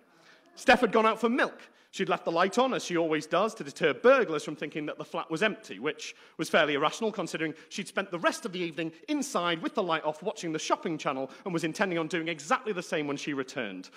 [0.54, 1.60] Steph had gone out for milk.
[1.92, 4.96] She'd left the light on, as she always does, to deter burglars from thinking that
[4.96, 8.60] the flat was empty, which was fairly irrational considering she'd spent the rest of the
[8.60, 12.28] evening inside with the light off watching the shopping channel and was intending on doing
[12.28, 13.90] exactly the same when she returned.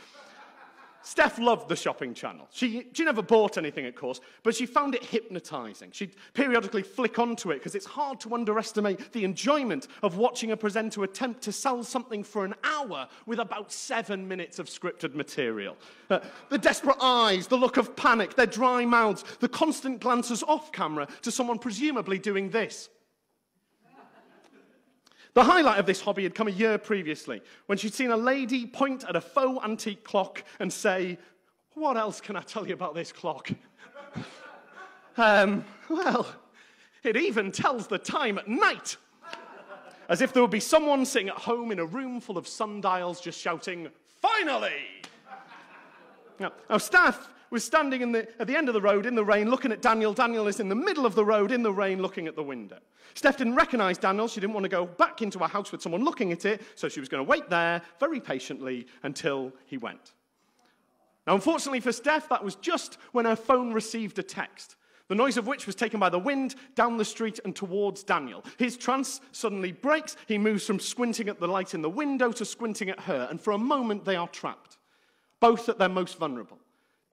[1.06, 2.48] Steph loved the shopping channel.
[2.52, 5.92] She, she never bought anything, of course, but she found it hypnotizing.
[5.92, 10.58] She'd periodically flick onto it because it's hard to underestimate the enjoyment of watching a
[10.58, 15.78] presenter attempt to sell something for an hour with about seven minutes of scripted material.
[16.10, 20.72] Uh, the desperate eyes, the look of panic, their dry mouths, the constant glances off
[20.72, 22.90] camera to someone presumably doing this.
[25.36, 28.66] The highlight of this hobby had come a year previously when she'd seen a lady
[28.66, 31.18] point at a faux antique clock and say,
[31.74, 33.52] What else can I tell you about this clock?
[35.18, 36.26] um, well,
[37.04, 38.96] it even tells the time at night.
[40.08, 43.20] As if there would be someone sitting at home in a room full of sundials
[43.20, 43.90] just shouting,
[44.22, 44.72] Finally!
[46.40, 49.24] Now, our Steph was standing in the, at the end of the road in the
[49.24, 50.14] rain looking at Daniel.
[50.14, 52.80] Daniel is in the middle of the road in the rain looking at the window.
[53.14, 54.28] Steph didn't recognize Daniel.
[54.28, 56.90] She didn't want to go back into a house with someone looking at it, so
[56.90, 60.14] she was going to wait there very patiently until he went.
[61.28, 64.76] Now, unfortunately for Steph, that was just when her phone received a text,
[65.08, 68.44] the noise of which was taken by the wind down the street and towards Daniel.
[68.58, 70.18] His trance suddenly breaks.
[70.28, 73.40] He moves from squinting at the light in the window to squinting at her, and
[73.40, 74.78] for a moment they are trapped,
[75.40, 76.60] both at their most vulnerable.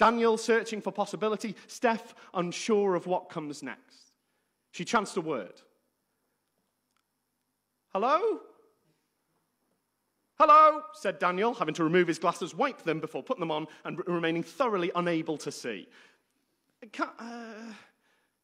[0.02, 4.10] Daniel searching for possibility, Steph unsure of what comes next.
[4.72, 5.62] She chanced a word.
[7.92, 8.40] Hello?
[10.40, 13.96] Hello, said Daniel, having to remove his glasses, wipe them before putting them on, and
[14.08, 15.86] remaining thoroughly unable to see.
[16.90, 17.72] Can, uh,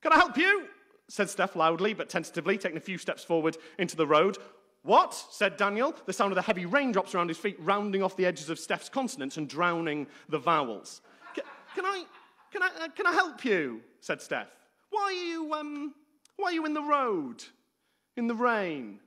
[0.01, 0.69] can I help you?
[1.09, 4.39] said Steph loudly but tentatively, taking a few steps forward into the road.
[4.85, 5.13] What?
[5.13, 8.49] said Daniel, the sound of the heavy raindrops around his feet rounding off the edges
[8.49, 11.01] of Steph's consonants and drowning the vowels.
[11.79, 12.05] Can, I,
[12.51, 13.83] can, I, uh, can I help you?
[14.01, 14.49] said Steph.
[14.91, 15.95] Why are you, um,
[16.37, 17.45] why are you in the road?
[18.16, 18.99] In the rain?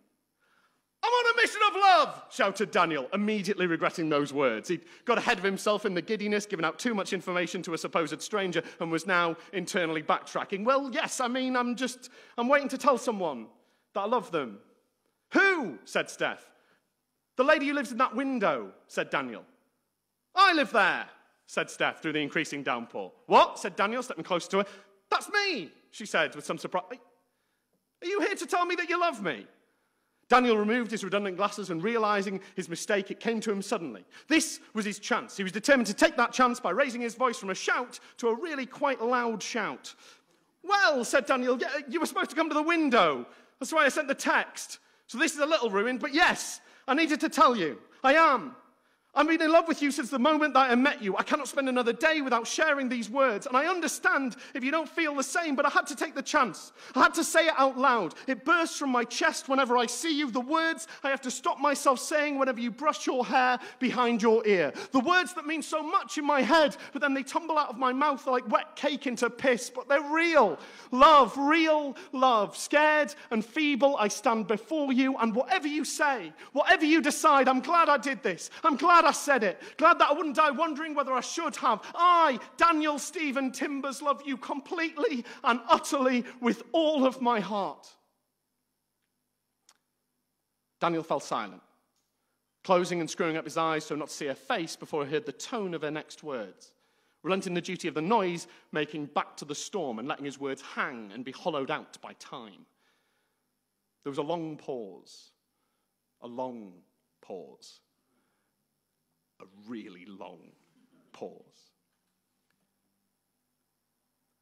[1.03, 4.69] I'm on a mission of love, shouted Daniel, immediately regretting those words.
[4.69, 7.77] He'd got ahead of himself in the giddiness, given out too much information to a
[7.77, 10.63] supposed stranger, and was now internally backtracking.
[10.63, 13.47] Well, yes, I mean, I'm just, I'm waiting to tell someone
[13.95, 14.59] that I love them.
[15.33, 15.77] Who?
[15.83, 16.49] said Steph.
[17.35, 19.43] The lady who lives in that window, said Daniel.
[20.33, 21.09] I live there,
[21.47, 23.11] said Steph through the increasing downpour.
[23.27, 23.59] What?
[23.59, 24.65] said Daniel, stepping closer to her.
[25.09, 26.83] That's me, she said with some surprise.
[28.01, 29.45] Are you here to tell me that you love me?
[30.31, 34.05] Daniel removed his redundant glasses and realizing his mistake, it came to him suddenly.
[34.29, 35.35] This was his chance.
[35.35, 38.29] He was determined to take that chance by raising his voice from a shout to
[38.29, 39.93] a really quite loud shout.
[40.63, 43.25] Well, said Daniel, you were supposed to come to the window.
[43.59, 44.79] That's why I sent the text.
[45.07, 47.77] So this is a little ruined, but yes, I needed to tell you.
[48.01, 48.55] I am.
[49.13, 51.17] I've been in love with you since the moment that I met you.
[51.17, 53.45] I cannot spend another day without sharing these words.
[53.45, 56.21] And I understand if you don't feel the same, but I had to take the
[56.21, 56.71] chance.
[56.95, 58.13] I had to say it out loud.
[58.25, 60.31] It bursts from my chest whenever I see you.
[60.31, 64.47] The words I have to stop myself saying whenever you brush your hair behind your
[64.47, 64.71] ear.
[64.93, 67.77] The words that mean so much in my head, but then they tumble out of
[67.77, 69.69] my mouth like wet cake into piss.
[69.69, 70.57] But they're real.
[70.91, 72.55] Love, real love.
[72.55, 75.17] Scared and feeble, I stand before you.
[75.17, 78.49] And whatever you say, whatever you decide, I'm glad I did this.
[78.63, 79.61] I'm glad I said it.
[79.77, 81.81] Glad that I wouldn't die wondering whether I should have.
[81.95, 87.87] I, Daniel Stephen Timbers, love you completely and utterly with all of my heart.
[90.79, 91.61] Daniel fell silent,
[92.63, 95.25] closing and screwing up his eyes so not to see her face before he heard
[95.25, 96.71] the tone of her next words.
[97.23, 100.61] Relenting the duty of the noise, making back to the storm and letting his words
[100.61, 102.65] hang and be hollowed out by time.
[104.03, 105.29] There was a long pause,
[106.21, 106.73] a long
[107.21, 107.79] pause
[109.41, 110.39] a really long
[111.13, 111.31] pause.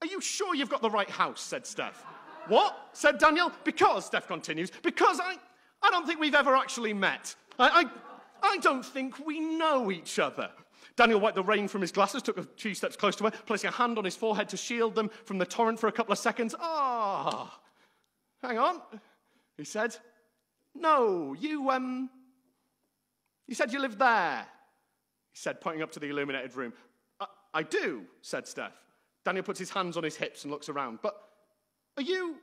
[0.02, 1.42] Are you sure you've got the right house?
[1.42, 2.04] said Steph.
[2.48, 2.90] what?
[2.94, 3.52] said Daniel.
[3.64, 5.36] Because, Steph continues, because I,
[5.84, 7.36] I don't think we've ever actually met.
[7.58, 7.84] I,
[8.44, 10.50] I, I don't think we know each other.
[10.96, 13.70] Daniel wiped the rain from his glasses, took a few steps close to her, placing
[13.70, 16.20] a hand on his forehead to shield them from the torrent for a couple of
[16.20, 16.56] seconds.
[16.60, 17.60] Ah,
[18.42, 18.82] hang on,
[19.58, 19.96] he said.
[20.76, 22.10] No, you, um,
[23.48, 24.59] you said you lived there he
[25.40, 26.74] said, pointing up to the illuminated room.
[27.20, 28.74] I, I do, said Steph.
[29.24, 31.00] Daniel puts his hands on his hips and looks around.
[31.02, 31.16] But
[31.98, 32.36] are you.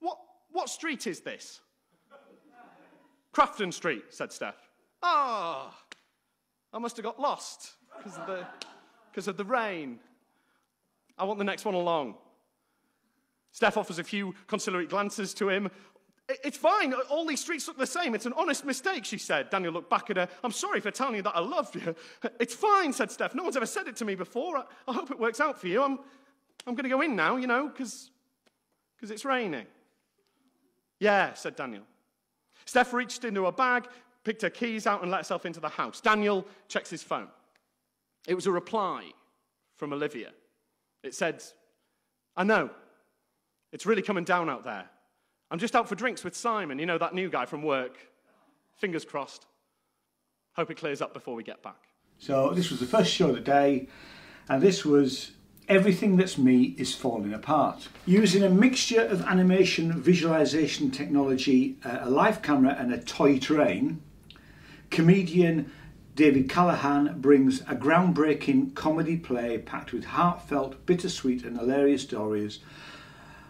[0.00, 0.18] What,
[0.50, 1.60] what street is this?
[3.34, 4.56] Crafton Street, said Steph.
[5.02, 5.76] Ah,
[6.72, 8.46] I must have got lost because of, the,
[9.10, 9.98] because of the rain.
[11.18, 12.14] I want the next one along.
[13.52, 15.68] Steph offers a few conciliatory glances to him,
[16.44, 16.92] it's fine.
[17.08, 18.14] All these streets look the same.
[18.14, 19.50] It's an honest mistake, she said.
[19.50, 20.28] Daniel looked back at her.
[20.44, 21.94] I'm sorry for telling you that I love you.
[22.38, 23.34] It's fine, said Steph.
[23.34, 24.58] No one's ever said it to me before.
[24.58, 25.82] I, I hope it works out for you.
[25.82, 25.98] I'm,
[26.66, 28.10] I'm going to go in now, you know, because
[29.02, 29.66] it's raining.
[30.98, 31.84] Yeah, said Daniel.
[32.66, 33.86] Steph reached into a bag,
[34.22, 36.00] picked her keys out and let herself into the house.
[36.00, 37.28] Daniel checks his phone.
[38.28, 39.10] It was a reply
[39.76, 40.30] from Olivia.
[41.02, 41.42] It said,
[42.36, 42.70] I know.
[43.72, 44.84] It's really coming down out there.
[45.50, 47.98] I'm just out for drinks with Simon, you know, that new guy from work.
[48.76, 49.46] Fingers crossed.
[50.54, 51.88] Hope it clears up before we get back.
[52.18, 53.88] So this was the first show of the day,
[54.48, 55.32] and this was
[55.68, 57.88] Everything That's Me is Falling Apart.
[58.06, 64.02] Using a mixture of animation, visualization technology, uh, a live camera, and a toy train,
[64.90, 65.72] comedian
[66.14, 72.58] David Callahan brings a groundbreaking comedy play packed with heartfelt, bittersweet, and hilarious stories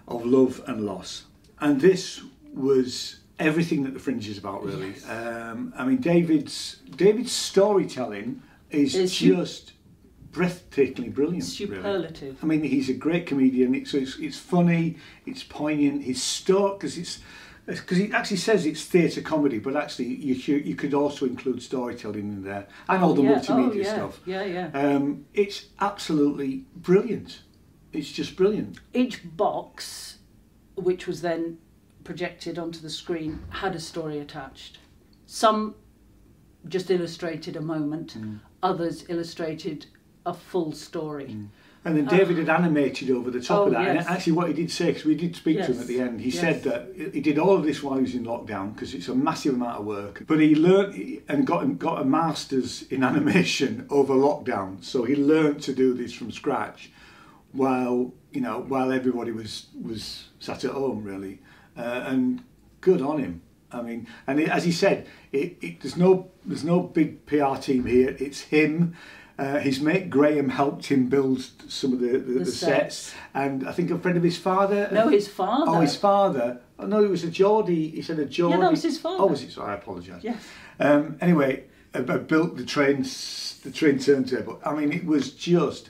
[0.06, 1.24] of love and loss.
[1.60, 4.94] And this was everything that the Fringe is about, really.
[5.04, 9.72] Um, I mean, David's David's storytelling is Is just
[10.32, 11.42] breathtakingly brilliant.
[11.58, 11.76] really.
[11.76, 12.38] Superlative.
[12.42, 13.74] I mean, he's a great comedian.
[13.74, 14.96] It's it's, it's funny,
[15.26, 16.04] it's poignant.
[16.04, 17.20] His story because it's
[17.66, 22.32] because he actually says it's theatre comedy, but actually you you could also include storytelling
[22.32, 23.38] in there and all the yeah.
[23.38, 23.94] multimedia oh, yeah.
[23.94, 24.20] stuff.
[24.26, 24.70] Yeah, yeah.
[24.72, 27.40] Um, it's absolutely brilliant.
[27.92, 28.78] It's just brilliant.
[28.94, 30.18] Each box,
[30.80, 31.58] which was then
[32.04, 34.78] projected onto the screen, had a story attached.
[35.26, 35.74] Some
[36.68, 38.40] just illustrated a moment, Mm.
[38.62, 39.86] others illustrated
[40.26, 41.36] a full story.
[41.82, 43.94] And then David had animated over the top Oh, of that.
[43.94, 44.06] yes.
[44.06, 46.20] And actually, what he did say, because we did speak to him at the end,
[46.20, 46.40] he Yes.
[46.40, 49.14] said that he did all of this while he was in lockdown because it's a
[49.14, 50.24] massive amount of work.
[50.26, 55.62] But he learned and got got a master's in animation over lockdown, so he learned
[55.62, 56.90] to do this from scratch,
[57.52, 61.40] while you know while everybody was was sat at home really,
[61.76, 62.42] uh, and
[62.80, 63.42] good on him.
[63.72, 67.56] I mean, and it, as he said, it, it, there's no there's no big PR
[67.56, 68.16] team here.
[68.18, 68.96] It's him.
[69.38, 72.96] Uh, his mate Graham helped him build some of the, the, the, sets.
[72.96, 73.14] sets.
[73.32, 74.90] and I think a friend of his father.
[74.92, 75.70] No, his father.
[75.70, 76.60] Oh, his father.
[76.78, 77.88] Oh, no, it was a Geordie.
[77.88, 78.56] He said a Geordie.
[78.56, 79.22] Yeah, that was his father.
[79.22, 79.52] Oh, was it?
[79.52, 80.22] Sorry, I apologise.
[80.22, 80.42] Yes.
[80.78, 83.02] Um, anyway, I, I built the train,
[83.62, 84.60] the train turntable.
[84.64, 85.89] I mean, it was just,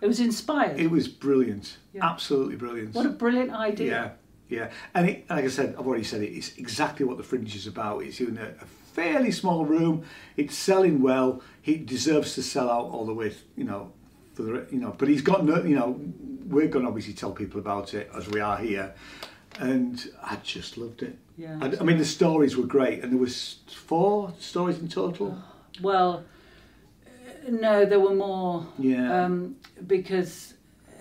[0.00, 0.80] It was inspired.
[0.80, 1.76] it was brilliant.
[1.92, 2.06] Yeah.
[2.08, 2.94] Absolutely brilliant.
[2.94, 4.16] what a brilliant idea.
[4.48, 4.70] Yeah, yeah.
[4.94, 7.66] And it, like I said, I've already said it, it's exactly what the Fringe is
[7.66, 8.02] about.
[8.02, 10.04] It's in a, a fairly small room,
[10.36, 13.92] it's selling well, he deserves to sell out all the way, you know,
[14.34, 16.00] for the, you know, but he's got no, you know,
[16.46, 18.94] we're going to obviously tell people about it as we are here.
[19.58, 21.18] And I just loved it.
[21.36, 21.58] Yeah.
[21.60, 25.36] I, I mean, the stories were great, and there was four stories in total.
[25.82, 26.24] Well,
[27.50, 28.66] no, there were more.
[28.78, 29.24] Yeah.
[29.24, 30.54] Um, because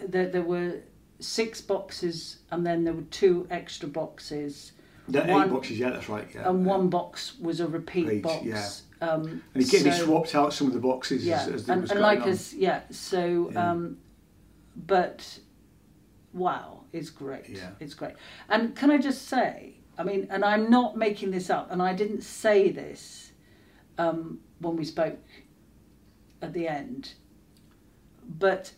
[0.08, 0.78] there, there were
[1.20, 4.72] six boxes and then there were two extra boxes.
[5.08, 6.28] The one- eight boxes, yeah, that's right.
[6.34, 6.50] Yeah.
[6.50, 8.46] And one box was a repeat Repeat, box.
[8.46, 8.70] yeah.
[9.02, 11.92] Um, and he so- swapped out some of the boxes Yeah, as, as and, was
[11.92, 12.30] and going like on.
[12.30, 12.82] us, yeah.
[12.92, 13.72] So, Yeah.
[13.72, 13.98] um,
[14.76, 15.40] but
[16.34, 17.50] wow, it's great.
[17.50, 17.72] Yeah.
[17.80, 18.14] It's great.
[18.50, 21.94] And can I just say, I mean, and I'm not making this up, and I
[21.94, 23.32] didn't say this
[23.98, 25.18] um, when we spoke
[26.42, 27.14] at the end,
[28.28, 28.72] but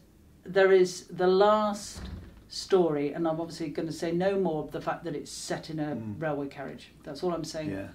[0.44, 2.02] there is the last
[2.50, 5.70] story, and I'm obviously going to say no more of the fact that it's set
[5.70, 6.92] in a railway carriage.
[7.04, 7.70] That's all I'm saying.
[7.70, 7.90] Mm.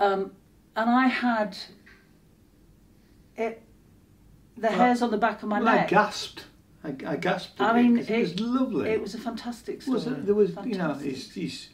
[0.00, 0.06] Yeah.
[0.06, 0.32] Um,
[0.76, 1.56] and I had
[3.36, 3.62] it,
[4.56, 6.44] the Well, hairs on the back of my Well, I gasped.
[6.82, 7.60] I, I gasped.
[7.60, 8.90] I it, mean, 'cause it, was lovely.
[8.90, 9.94] It was a fantastic story.
[9.94, 10.24] was it?
[10.26, 11.68] There was, you know, he's, he's.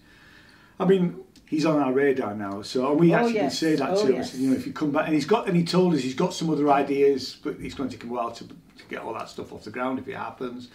[0.81, 2.63] I mean, he's on our radar now.
[2.63, 3.59] So we Oh, actually yes.
[3.59, 4.25] did say that Oh, to him.
[4.41, 6.35] You know, if you come back, and he's got, and he told us he's got
[6.35, 8.55] some other ideas, but he's going to take a while to, to
[8.89, 10.69] get all that stuff off the ground if it happens.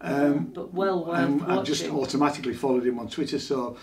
[0.00, 3.76] Um, but well worth and I just automatically followed him on Twitter, so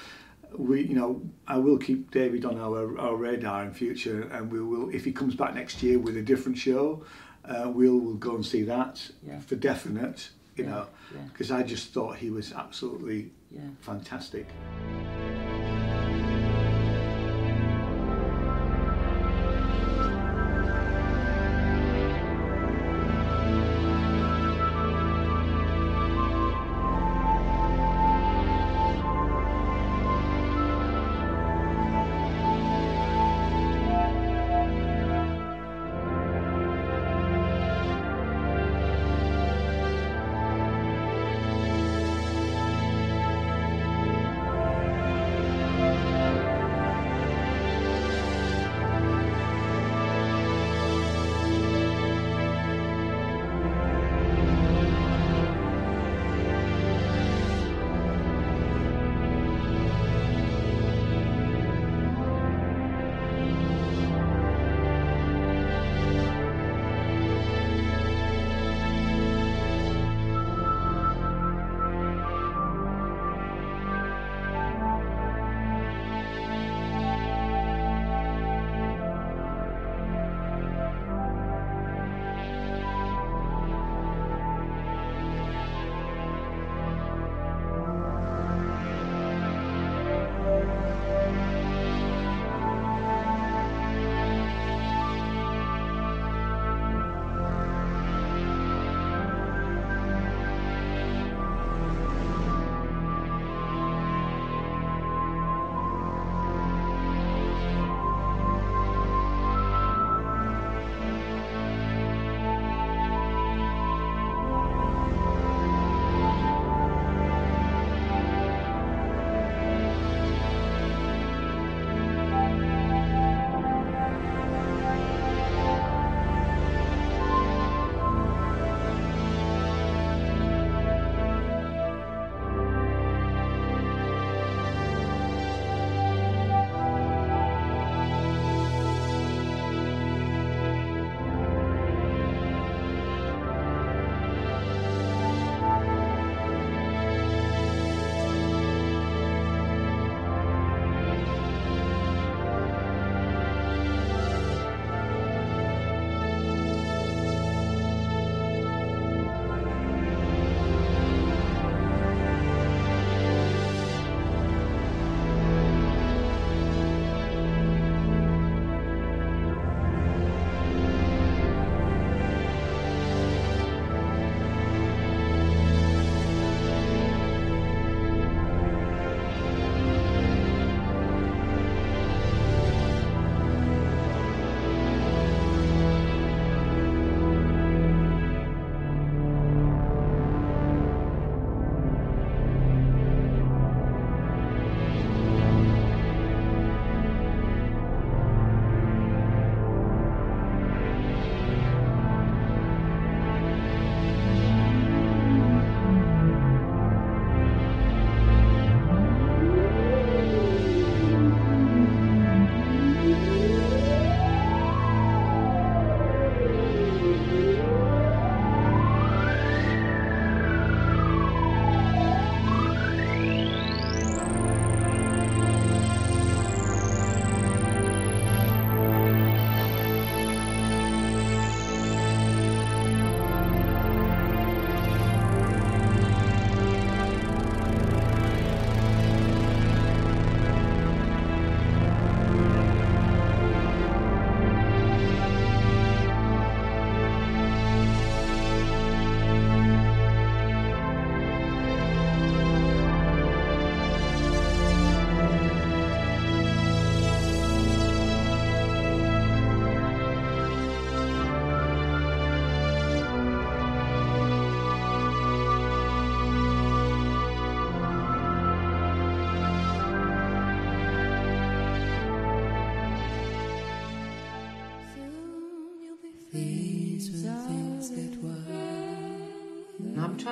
[0.58, 4.62] we, you know, I will keep David on our, our radar in future, and we
[4.62, 7.04] will, if he comes back next year with a different show,
[7.44, 9.40] uh, we'll, we'll go and see that Yeah.
[9.42, 11.22] for definite, you Yeah, know, yeah.
[11.34, 13.62] because I just thought he was absolutely Yeah.
[13.82, 14.48] fantastic.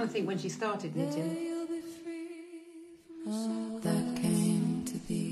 [0.04, 1.50] Trying to think when she started knitting.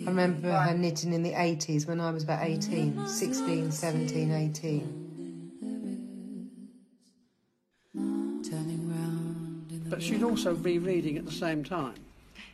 [0.03, 4.97] I remember her knitting in the 80s when I was about 18, 16, 17, 18.
[9.89, 11.95] But she'd also be reading at the same time.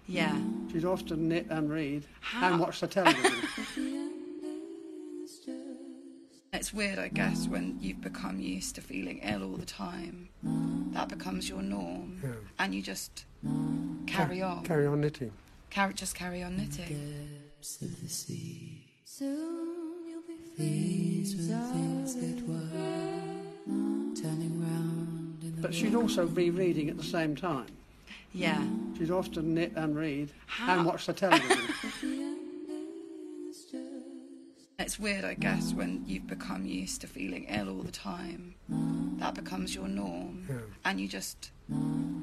[0.07, 0.36] Yeah.
[0.72, 2.03] She'd often knit and read
[2.41, 3.93] and watch the television.
[6.54, 10.30] It's weird, I guess, when you've become used to feeling ill all the time.
[10.93, 12.30] That becomes your norm, Yeah.
[12.60, 13.26] and you just
[14.08, 14.64] carry on.
[14.64, 15.32] Carry on knitting.
[15.70, 17.41] Carry, just carry on knitting.
[25.62, 27.66] But she'd also be reading at the same time.
[28.34, 28.64] Yeah.
[28.98, 30.30] She'd often knit and read
[30.62, 31.60] and watch the television.
[34.80, 38.53] It's weird, I guess, when you've become used to feeling ill all the time.
[39.17, 40.57] That becomes your norm, Yeah.
[40.86, 41.49] and you just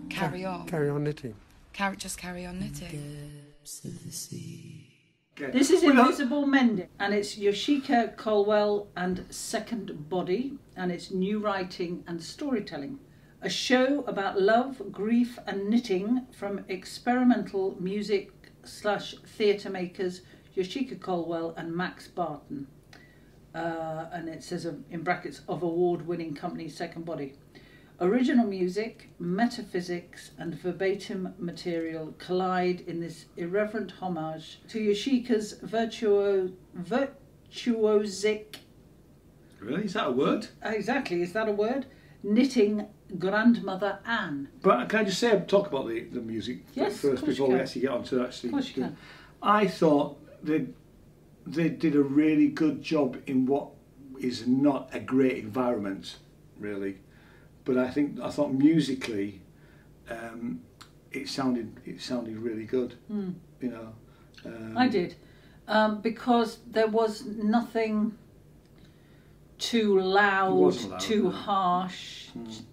[0.09, 0.69] carry on.
[0.69, 1.35] Carry on knitting.
[1.73, 3.43] Carry, just carry on knitting.
[5.37, 12.05] This is Invisible Mending, and it's Yoshika Colwell and Second Body, and it's new writing
[12.07, 13.01] and storytelling.
[13.43, 18.31] A show about love, grief, and knitting from experimental music
[18.63, 20.23] slash theatre makers
[20.57, 22.67] Yoshika Colwell and Max Barton.
[23.55, 27.35] Uh, and it says uh, in brackets of award winning company Second Body.
[28.01, 38.57] Original music, metaphysics, and verbatim material collide in this irreverent homage to Yoshika's virtuo, virtuosic.
[39.61, 39.85] Really?
[39.85, 40.49] Is that a word?
[40.65, 41.87] Exactly, is that a word?
[42.25, 44.49] Knitting grandmother Anne.
[44.61, 47.83] But can I just say, talk about the, the music Yes, first before we actually
[47.83, 48.49] get on to actually.
[48.49, 48.97] Of course you can.
[49.41, 50.67] I thought they
[51.47, 53.69] they did a really good job in what
[54.21, 56.17] is not a great environment,
[56.59, 56.99] really.
[57.65, 59.41] But I think I thought musically,
[60.09, 60.61] um,
[61.13, 62.95] it sounded it sounded really good.
[63.09, 63.31] Hmm.
[63.61, 63.93] You know.
[64.45, 65.15] Um, I did,
[65.67, 68.19] um, because there was nothing
[69.59, 71.31] too loud, loud, too no.
[71.31, 72.29] harsh,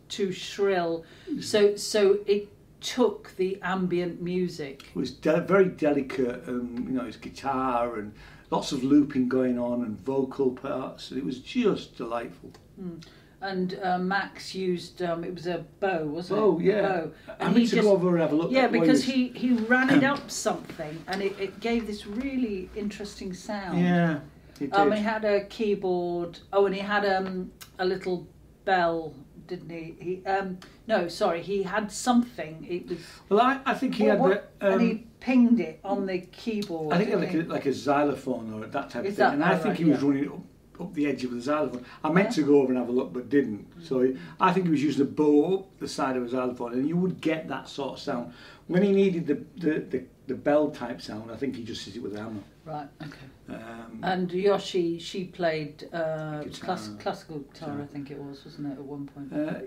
[0.09, 1.05] too shrill.
[1.39, 2.49] So so it
[2.82, 4.84] took the ambient music.
[4.89, 8.13] It was de- very delicate, and you know, it's guitar and
[8.49, 11.11] lots of looping going on and vocal parts.
[11.11, 12.51] It was just delightful.
[12.82, 13.03] Mm.
[13.43, 16.43] And uh, Max used um, it was a bow, wasn't it?
[16.43, 17.11] Oh A yeah, bow.
[17.39, 18.51] I And need he to just- go over and have a look.
[18.51, 23.34] Yeah, because he he ran it up something, and it, it gave this really interesting
[23.34, 23.79] sound.
[23.79, 24.19] Yeah,
[24.59, 24.99] it Um, did.
[24.99, 26.39] he had a keyboard.
[26.53, 28.27] Oh, and he had um a little
[28.65, 29.15] bell,
[29.47, 29.95] didn't he?
[29.99, 30.59] He um
[30.92, 32.66] no, sorry, he had something.
[32.70, 33.00] It was.
[33.30, 34.68] Well, I, I think he Well, had what- the.
[34.68, 36.94] Um, and he pinged it on the keyboard.
[36.94, 39.34] I think had like a, like a xylophone or that type Is of thing, that-
[39.36, 40.08] and I think right, he was yeah.
[40.08, 41.86] running up, up the edge of the xylophone.
[42.04, 42.44] I meant Yeah.
[42.44, 43.66] to go over and have a look, but didn't.
[43.84, 46.74] So he, I think he was using a bow up the side of a xylophone,
[46.74, 48.34] and you would get that sort of sound
[48.68, 51.32] when he needed the the, the, the bell type sound.
[51.32, 52.44] I think he just hit it with a hammer.
[52.66, 52.88] Right.
[53.02, 53.28] Okay.
[53.50, 56.66] Um, And Yoshi, she played uh, Guitar.
[56.66, 59.34] class, classical guitar, I think it was, wasn't it, at one point?
[59.34, 59.62] Uh,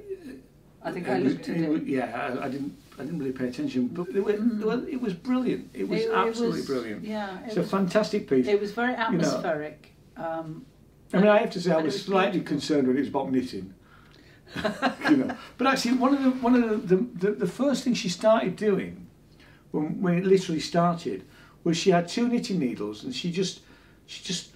[0.84, 1.86] I think it I was- looked at it it.
[1.86, 2.76] yeah, I, I didn't.
[2.96, 4.36] I didn't really pay attention, but it, was,
[4.86, 5.68] it was brilliant.
[5.74, 7.02] It was It- it absolutely was- brilliant.
[7.04, 8.46] yeah, it it's a fantastic piece.
[8.46, 9.90] It was very atmospheric.
[10.16, 10.66] You know, um,
[11.12, 13.32] I mean, I have to say, I was, was slightly concerned when it was about
[13.32, 13.74] knitting.
[15.10, 18.08] you know, but actually, one of the one of the, the, the first thing she
[18.08, 19.06] started doing
[19.72, 21.24] when when it literally started
[21.64, 23.60] was she had two knitting needles and she just
[24.06, 24.50] she just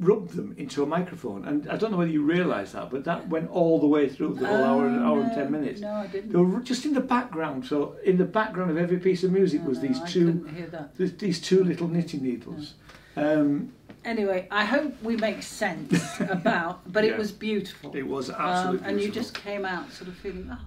[0.00, 1.44] rubbed them into a microphone.
[1.46, 4.34] And I don't know whether you realise that, but that went all the way through
[4.34, 5.80] the whole hour hour and ten minutes.
[5.80, 6.32] No, I didn't.
[6.32, 7.66] They were just in the background.
[7.66, 10.48] So in the background of every piece of music was these I two
[10.96, 12.74] th- these two little knitting needles.
[13.16, 13.72] Um,
[14.04, 17.12] Anyway, I hope we make sense about, but Yeah.
[17.12, 17.96] it was beautiful.
[17.96, 20.58] It was Um, absolutely And you just came out sort of feeling, oh,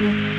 [0.00, 0.33] Mm-hmm.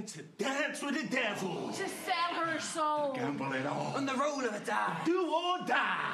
[0.00, 1.68] To dance with the devil.
[1.68, 3.12] To sell her soul.
[3.14, 3.92] Gamble it all.
[3.94, 4.96] On the roll of a die.
[5.04, 6.11] Do or die.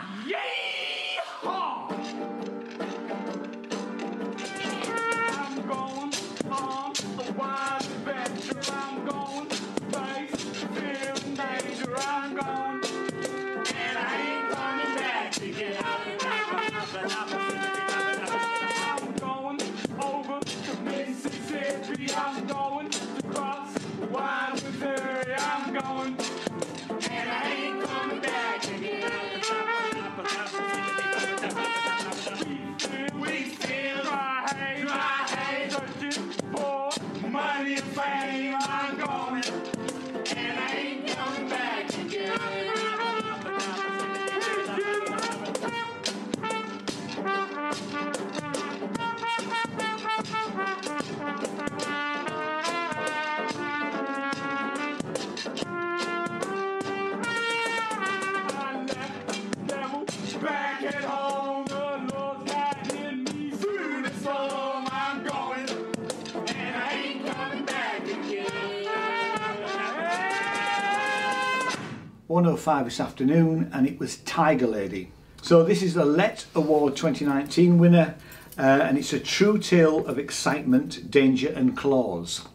[72.58, 75.12] 105 this afternoon, and it was Tiger Lady.
[75.42, 78.16] So this is the Let Award 2019 winner,
[78.58, 82.48] uh, and it's a true tale of excitement, danger, and claws.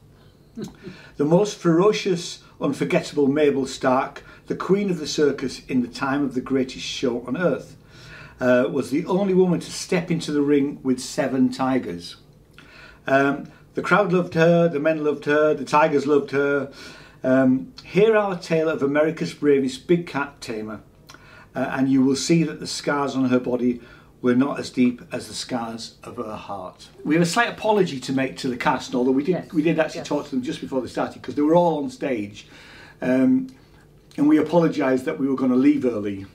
[1.16, 6.34] the most ferocious, unforgettable Mabel Stark, the queen of the circus in the time of
[6.34, 7.78] the greatest show on earth,
[8.42, 12.18] uh, was the only woman to step into the ring with seven tigers.
[13.08, 16.74] Um, the crowd loved her, the men loved her, the tigers loved her.
[17.24, 20.82] Um, hear our tale of America's bravest big cat tamer,
[21.56, 23.82] uh, and you will see that the scars on her body
[24.22, 26.90] were not as deep as the scars of her heart.
[27.04, 29.80] We have a slight apology to make to the cast, although we did we did
[29.80, 32.48] actually talk to them just before they started because they were all on stage,
[33.02, 33.48] um,
[34.18, 36.26] and we apologised that we were going to leave early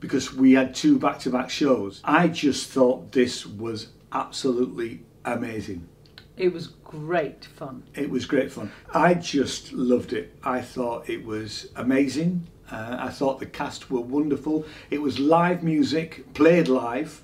[0.00, 2.00] because we had two back-to-back shows.
[2.04, 5.88] I just thought this was absolutely amazing.
[6.36, 7.84] It was great fun.
[7.94, 8.72] It was great fun.
[8.92, 10.34] I just loved it.
[10.42, 12.48] I thought it was amazing.
[12.70, 14.64] Uh, I thought the cast were wonderful.
[14.90, 17.22] It was live music, played live,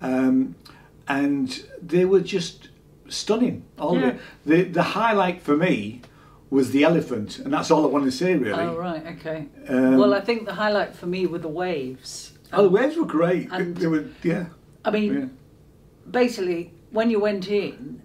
[0.00, 0.54] um,
[1.08, 2.68] and they were just
[3.08, 3.64] stunning.
[3.78, 4.16] All Yeah.
[4.44, 6.02] the, the the highlight for me
[6.50, 8.60] was the elephant, and that's all I wanted to say really.
[8.62, 9.48] Oh right, okay.
[9.68, 12.32] Um, well, I think the highlight for me were the waves.
[12.52, 13.48] Oh, the waves were great.
[13.50, 14.46] And- they were, yeah.
[14.84, 15.26] I mean, Yeah.
[16.10, 18.02] basically, when you went in,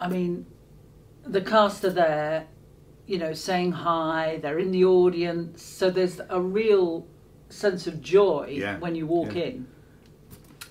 [0.00, 0.46] I mean,
[1.24, 2.46] the cast are there,
[3.06, 4.38] you know, saying hi.
[4.42, 7.06] They're in the audience, so there's a real
[7.48, 9.44] sense of joy Yeah, when you walk yeah.
[9.44, 9.66] in.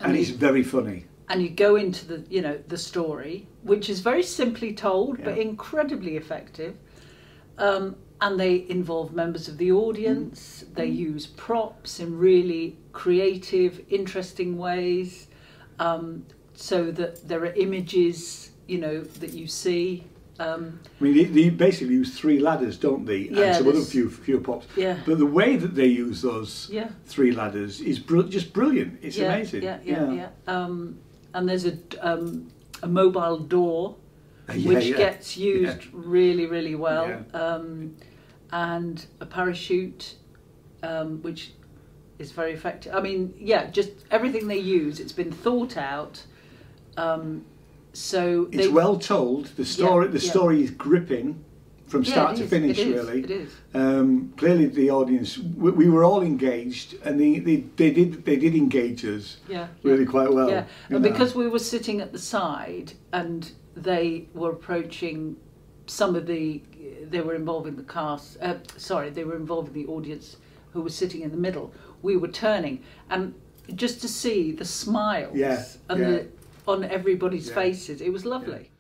[0.02, 1.06] and it's very funny.
[1.30, 5.38] and you go into the you know the story which is very simply told but
[5.38, 6.76] incredibly effective
[7.58, 14.58] um, and they involve members of the audience they use props in really creative interesting
[14.58, 15.28] ways
[15.80, 20.04] um, so that there are images you know that you see
[20.40, 23.30] um, I mean, they, they basically use three ladders, don't they?
[23.30, 24.68] Yeah, and some other few few pops.
[24.76, 25.00] Yeah.
[25.06, 26.90] But the way that they use those Yeah.
[27.06, 29.00] three ladders is br- just brilliant.
[29.02, 29.64] It's yeah, amazing.
[29.64, 31.00] yeah yeah yeah, Um,
[31.34, 32.48] and there's a, um,
[32.84, 33.96] a mobile door
[34.50, 37.08] Uh, which gets used really, really well.
[37.08, 37.22] Yeah.
[37.34, 37.96] Um,
[38.52, 40.16] and a parachute,
[40.84, 41.52] um, which
[42.20, 42.94] is very effective.
[42.94, 46.26] I mean, yeah, just everything they use, it's been thought out.
[46.98, 47.46] Um,
[47.98, 49.46] so It's they, well told.
[49.58, 50.32] The story, Yeah, the yeah.
[50.32, 51.44] story is gripping
[51.88, 52.80] from start it to is, finish.
[52.80, 53.54] it really, it is.
[53.74, 55.38] Um, clearly, the audience.
[55.38, 59.38] We, we were all engaged, and they, they, they did they did engage us.
[59.48, 60.10] Yeah, really yeah.
[60.10, 60.50] quite well.
[60.50, 61.10] Yeah, and know.
[61.10, 65.36] because we were sitting at the side and they were approaching
[65.88, 66.62] some of the,
[67.10, 70.38] they were involving the cast, uh, sorry, they were involving the audience
[70.72, 71.74] who was sitting in the middle.
[72.02, 73.34] We were turning and
[73.76, 76.10] just to see the smiles Yeah, and yeah.
[76.10, 76.28] the,
[76.68, 77.56] on everybody's Yeah.
[77.56, 78.72] faces, it was lovely.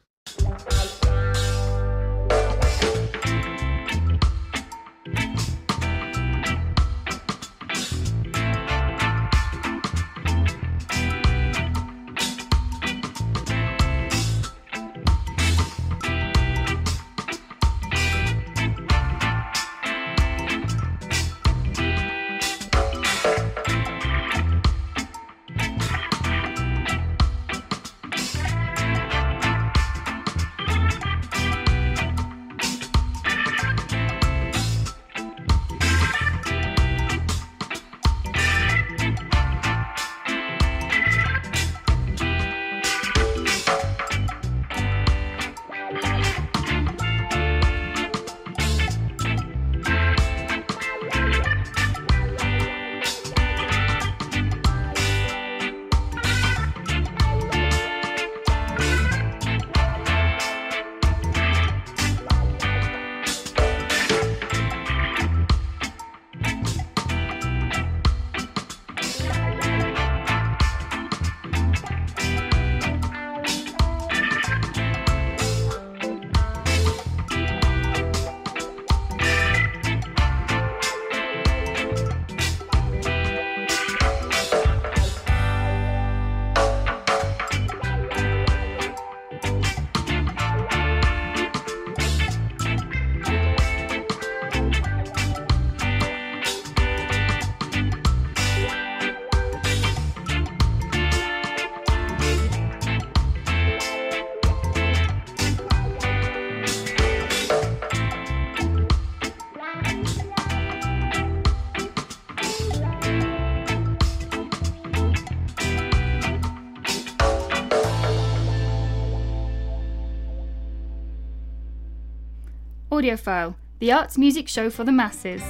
[123.05, 125.43] Audiophile, the arts music show for the masses.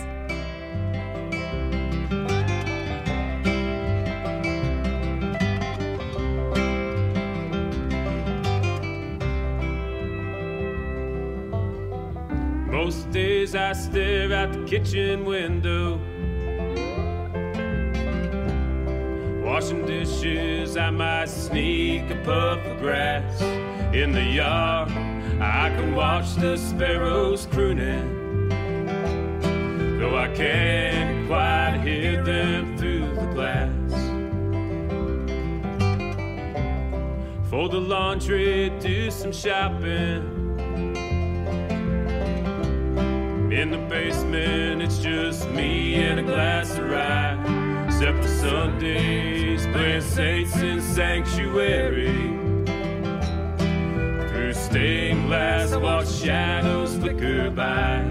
[12.70, 15.98] Most days I stare out the kitchen window.
[19.46, 23.42] Washing dishes, I might sneak a puff of grass
[23.94, 25.05] in the yard.
[25.46, 28.50] I can watch the sparrows crooning,
[30.00, 33.92] though I can't quite hear them through the glass.
[37.48, 40.24] For the laundry, do some shopping.
[43.52, 47.86] In the basement, it's just me and a glass of rye.
[47.86, 52.35] Except for Sundays, playing saints in sanctuary.
[56.06, 58.02] Shadows flicker by.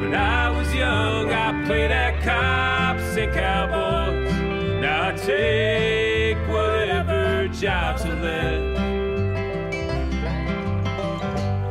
[0.00, 4.32] When I was young, I played at cops and cowboys.
[4.80, 8.78] Now I take whatever jobs are left.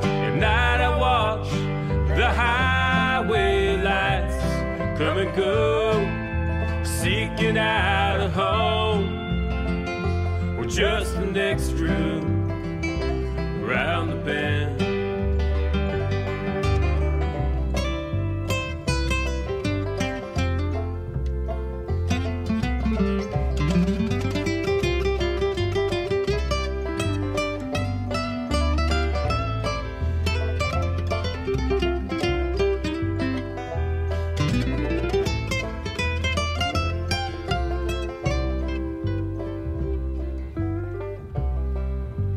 [0.05, 1.49] At night I watch
[2.15, 4.37] the highway lights
[4.97, 6.03] come and go,
[6.83, 9.19] seeking out a home
[10.57, 12.30] or just the next room
[13.71, 14.81] around the bend.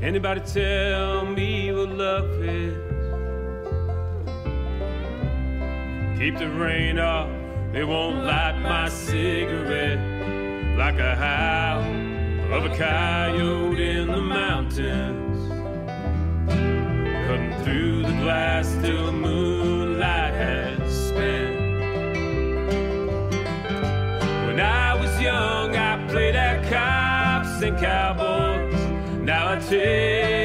[0.00, 1.23] Anybody tell
[6.24, 7.28] Keep the rain off,
[7.74, 9.98] it won't light my cigarette
[10.78, 11.82] like a howl
[12.50, 15.50] of a coyote in the mountains.
[17.26, 21.56] Cutting through the glass till moonlight has spent.
[24.46, 28.72] When I was young, I played at cops and cowboys.
[29.20, 30.43] Now I take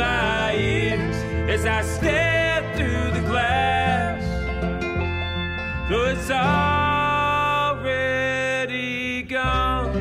[0.00, 1.16] my ears
[1.50, 4.22] as I stare through the glass.
[5.90, 7.90] It's already
[9.24, 9.92] gone.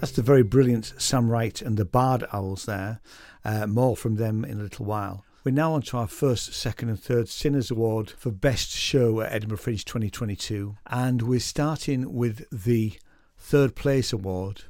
[0.00, 3.00] That's the very brilliant Sam Wright and the Bard Owls there.
[3.44, 5.25] Uh, more from them in a little while.
[5.46, 9.32] We're now on to our first, second, and third Sinners Award for Best Show at
[9.32, 10.74] Edinburgh Fringe 2022.
[10.88, 12.94] And we're starting with the
[13.38, 14.64] third place award,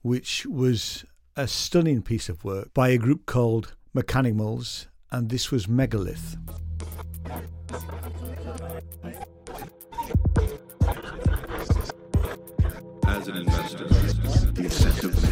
[0.00, 1.04] which was
[1.36, 6.38] a stunning piece of work by a group called Mechanimals, and this was Megalith.
[13.06, 15.23] As an investor, the of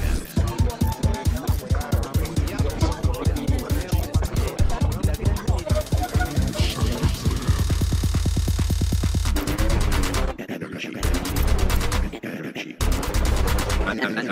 [13.87, 14.27] An, an, an,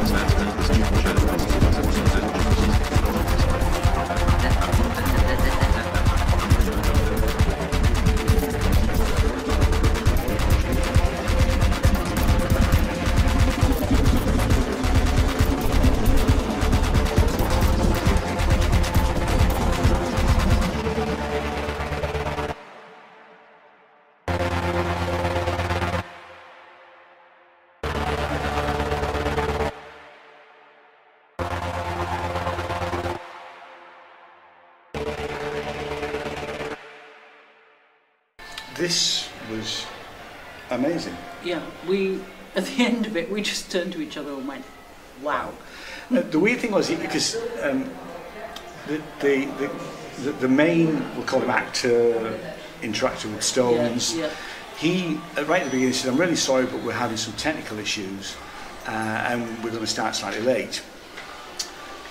[0.00, 1.39] das heißt, das ist die Wahrscheinlichkeit.
[40.84, 41.16] Amazing.
[41.44, 42.20] Yeah, we
[42.54, 44.64] at the end of it, we just turned to each other and went,
[45.22, 45.52] "Wow."
[46.10, 47.88] Uh, the weird thing was because um,
[48.88, 49.46] the, the,
[50.22, 52.38] the, the main we'll call him actor
[52.82, 54.16] interacting with Stones.
[54.16, 54.32] Yeah, yeah.
[54.78, 57.78] He uh, right at the beginning said, "I'm really sorry, but we're having some technical
[57.78, 58.36] issues."
[58.86, 60.82] uh, and we're going to start slightly late.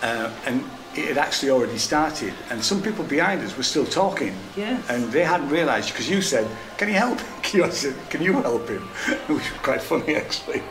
[0.02, 0.64] Uh, and
[0.96, 4.36] it had actually already started, and some people behind us were still talking.
[4.56, 4.84] Yes.
[4.90, 6.48] And they hadn't realised because you said,
[6.78, 8.82] "Can you help?" him?" I said, "Can you help him?"
[9.28, 10.64] Which was quite funny actually,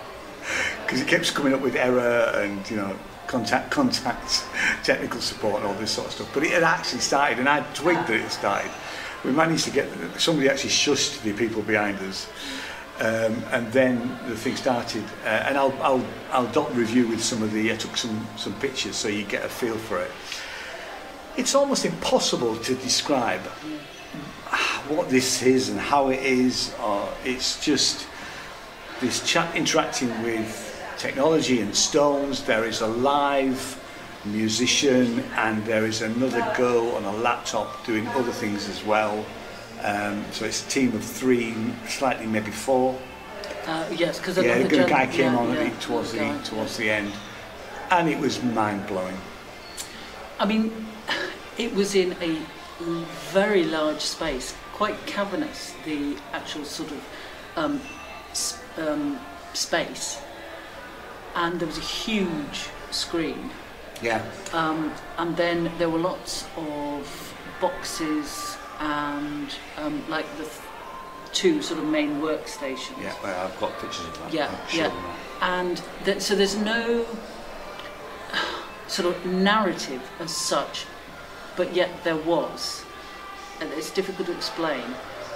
[0.82, 2.96] because he kept coming up with error and you know
[3.26, 4.44] contact contacts,
[4.82, 6.30] technical support, and all this sort of stuff.
[6.34, 8.70] But it had actually started, and I twigged that it started.
[9.24, 9.88] We managed to get
[10.20, 12.28] somebody actually shushed the people behind us.
[13.00, 17.44] Um, and then the thing started, uh, and I'll, I'll, I'll dot review with some
[17.44, 20.10] of the, I took some, some pictures so you get a feel for it.
[21.36, 23.42] It's almost impossible to describe
[24.88, 28.06] what this is and how it is, or it's just
[29.00, 32.42] this chat interacting with technology and stones.
[32.42, 33.78] There is a live
[34.24, 39.24] musician, and there is another girl on a laptop doing other things as well.
[39.82, 41.54] Um, so it's a team of three,
[41.86, 42.98] slightly maybe four.
[43.66, 46.38] Uh, yes, because Yeah, the gen- guy came yeah, on yeah, the, towards the guy.
[46.42, 47.12] towards the end,
[47.90, 49.16] and it was mind blowing.
[50.40, 50.86] I mean,
[51.58, 52.38] it was in a
[53.32, 57.04] very large space, quite cavernous, the actual sort of
[57.56, 57.80] um,
[58.78, 59.18] um,
[59.54, 60.20] space.
[61.34, 63.50] And there was a huge screen.
[64.02, 64.24] Yeah.
[64.52, 70.48] Um, and then there were lots of boxes and um, like the
[71.32, 73.00] two sort of main workstations.
[73.02, 74.32] Yeah, well, I've got pictures of that.
[74.32, 74.88] Yeah, sure yeah.
[74.88, 75.18] that.
[75.42, 77.04] And th- so there's no
[78.86, 80.86] sort of narrative as such,
[81.56, 82.84] but yet there was.
[83.60, 84.82] And it's difficult to explain.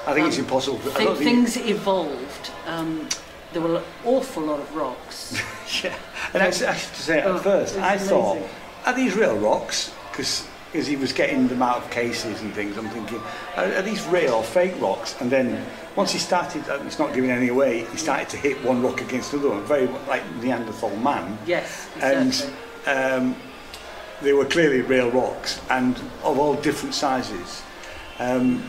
[0.07, 0.81] I think it's Um, impossible.
[0.97, 2.51] I don't think- things evolved.
[2.67, 3.09] Um,
[3.53, 5.35] there were an awful lot of rocks.
[5.85, 5.95] yeah.
[6.33, 8.39] And actually, I have to say, at Oh, first, it's I thought,
[8.87, 9.93] are these real rocks?
[10.11, 13.21] Because as he was getting them out of cases and things, I'm thinking,
[13.57, 15.15] are, are these real or fake rocks?
[15.21, 15.65] And then
[15.97, 19.01] once he started, uh, it's not giving any away, he started to hit one rock
[19.01, 21.37] against another one, very like Neanderthal man.
[21.47, 22.47] Yes, And
[22.87, 23.37] um,
[24.23, 27.63] they were clearly real rocks and of all different sizes.
[28.19, 28.69] Um,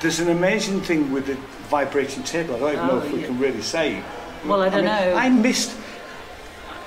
[0.00, 1.34] there's an amazing thing with the
[1.68, 2.54] vibrating table.
[2.56, 3.26] I don't even know Oh, if we yeah.
[3.26, 4.02] can really say.
[4.46, 5.14] Well, I don't mean, know.
[5.14, 5.76] I missed.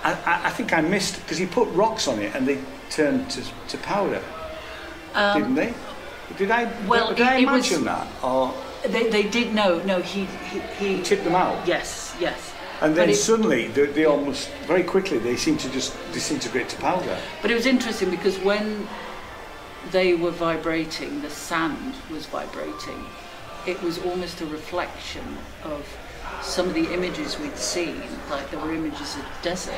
[0.03, 2.59] I, I, I think I missed because he put rocks on it and they
[2.89, 4.21] turned to, to powder,
[5.15, 5.73] Um, didn't they?
[6.37, 6.65] Did I?
[6.87, 8.07] well, did I it- was- imagine that?
[8.23, 8.53] Or
[8.85, 10.01] They, they did no, no.
[10.01, 11.65] He he, he tipped them out?
[11.67, 12.53] Yes, yes.
[12.81, 16.77] And then it- suddenly, they, they almost very quickly they seem to just disintegrate to
[16.77, 17.17] powder.
[17.41, 18.87] But it was interesting because when
[19.91, 23.05] they were vibrating, the sand was vibrating.
[23.65, 25.85] It was almost a reflection of
[26.41, 29.73] some of the images we'd seen, like there were images of desert,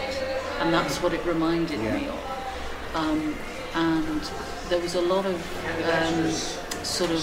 [0.60, 2.96] and that's what it reminded me of.
[2.96, 3.36] Um,
[3.76, 4.22] and
[4.70, 5.36] there was a lot of
[5.86, 6.32] um,
[6.84, 7.22] sort of.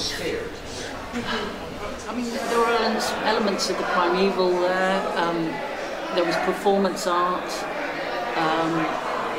[2.09, 5.19] I mean, there were elements, elements of the primeval there.
[5.19, 5.45] Um,
[6.15, 7.51] there was performance art,
[8.37, 8.73] um,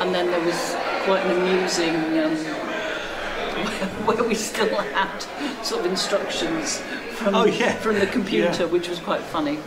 [0.00, 2.36] and then there was quite an amusing um,
[4.06, 5.18] where we still had
[5.64, 6.78] sort of instructions
[7.14, 7.72] from Oh, yeah.
[7.76, 8.70] from the computer, Yeah.
[8.70, 9.58] which was quite funny.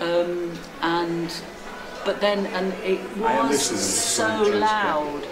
[0.00, 0.52] Um,
[0.82, 1.34] and
[2.04, 5.26] but then and it was so loud.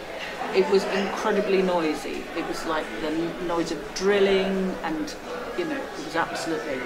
[0.55, 2.25] It was incredibly noisy.
[2.37, 3.11] It was like the
[3.47, 5.15] noise of drilling, and
[5.57, 6.81] you know, it was absolutely.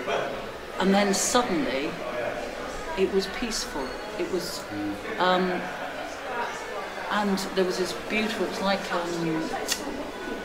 [0.80, 1.90] And then suddenly,
[2.98, 3.86] it was peaceful.
[4.18, 4.62] It was,
[5.18, 5.50] um,
[7.10, 8.46] and there was this beautiful.
[8.46, 9.50] It was like um,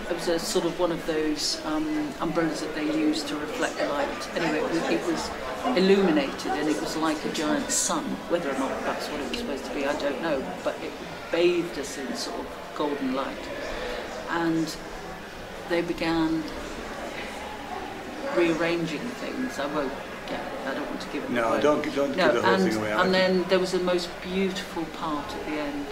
[0.09, 3.77] it was a sort of one of those um, umbrellas that they use to reflect
[3.77, 4.35] the light.
[4.35, 8.03] Anyway, it was, it was illuminated and it was like a giant sun.
[8.29, 10.43] Whether or not that's what it was supposed to be, I don't know.
[10.63, 10.91] But it
[11.31, 13.37] bathed us in sort of golden light,
[14.29, 14.75] and
[15.69, 16.43] they began
[18.35, 19.59] rearranging things.
[19.59, 19.91] I won't.
[20.29, 21.35] Yeah, I don't want to give it away.
[21.35, 21.61] No, away.
[21.61, 22.91] don't- don't give no, the whole and, thing away.
[22.91, 25.87] And then there was the most beautiful part at the end,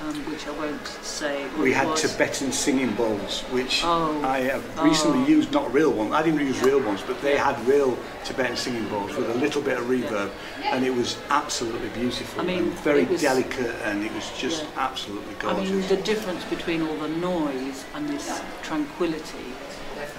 [0.00, 1.42] um, which I won't say.
[1.48, 2.02] what We it had was.
[2.02, 4.22] Tibetan singing bowls, which Oh.
[4.24, 5.26] I have recently Oh.
[5.36, 6.12] used, not real ones.
[6.12, 9.60] I didn't use real ones, but they had real Tibetan singing bowls with a little
[9.62, 10.30] bit of reverb,
[10.64, 12.40] and it was absolutely beautiful.
[12.40, 14.84] I mean, and very was- delicate, and it was just Yeah.
[14.88, 15.70] absolutely I gorgeous.
[15.70, 19.52] mean, the difference between all the noise and this tranquility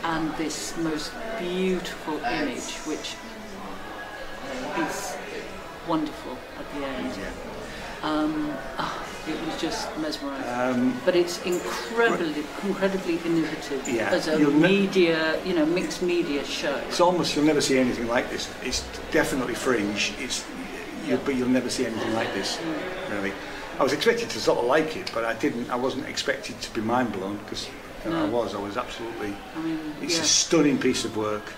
[0.04, 3.16] and this most beautiful image, which
[4.78, 5.16] is
[5.88, 7.14] wonderful at the end.
[8.04, 10.50] Um, ah, it was just mesmerising.
[10.60, 16.76] Um, but it's incredibly, incredibly innovative Yeah, as a media, you know, mixed media show.
[16.88, 18.50] It's almost you'll never see anything like this.
[18.64, 20.14] It's definitely fringe.
[20.20, 20.46] It's
[21.08, 22.60] you, but you'll never see anything like this.
[23.10, 23.32] Really,
[23.80, 25.70] I was expected to sort of like it, but I didn't.
[25.70, 27.70] I wasn't expected to be mind blown because
[28.06, 28.26] I No.
[28.28, 28.56] was.
[28.56, 29.36] I was absolutely.
[29.56, 30.22] I mean, It's yeah.
[30.22, 31.54] a stunning piece of work.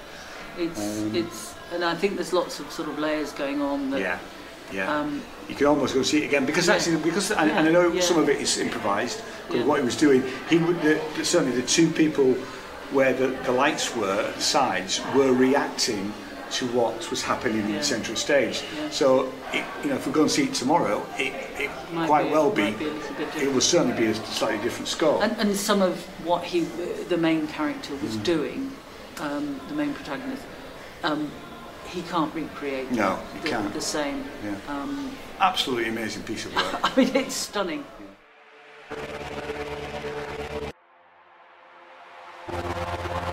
[0.58, 4.00] It's Um, it's and I think there's lots of sort of layers going on that
[4.02, 4.20] Yeah.
[4.74, 5.00] Yeah.
[5.00, 7.72] Um, you can almost go see it again because actually because and, Yeah, and I
[7.72, 8.02] know yeah.
[8.02, 9.66] some of it is improvised because Yeah.
[9.68, 12.34] what he was doing he would the, certainly the two people
[12.92, 16.14] where the, the lights were at the sides were reacting
[16.52, 18.90] to what was happening in the central stage Yeah.
[18.90, 22.26] so it, you know if we go and see it tomorrow it, it Might quite
[22.28, 25.22] be- well be, be a little bit it will certainly be a slightly different score
[25.22, 26.62] and, and some of what he,
[27.10, 28.24] the main character, was Mm.
[28.24, 28.72] doing,
[29.20, 30.44] um, the main protagonist,
[31.04, 31.30] um,
[31.88, 32.90] he can't recreate.
[32.92, 33.74] No, he the, can't.
[33.74, 34.24] The same.
[34.46, 34.56] Yeah.
[34.74, 35.12] Um,
[35.42, 37.84] absolutely amazing piece of work I mean, it's stunning.
[42.48, 43.31] As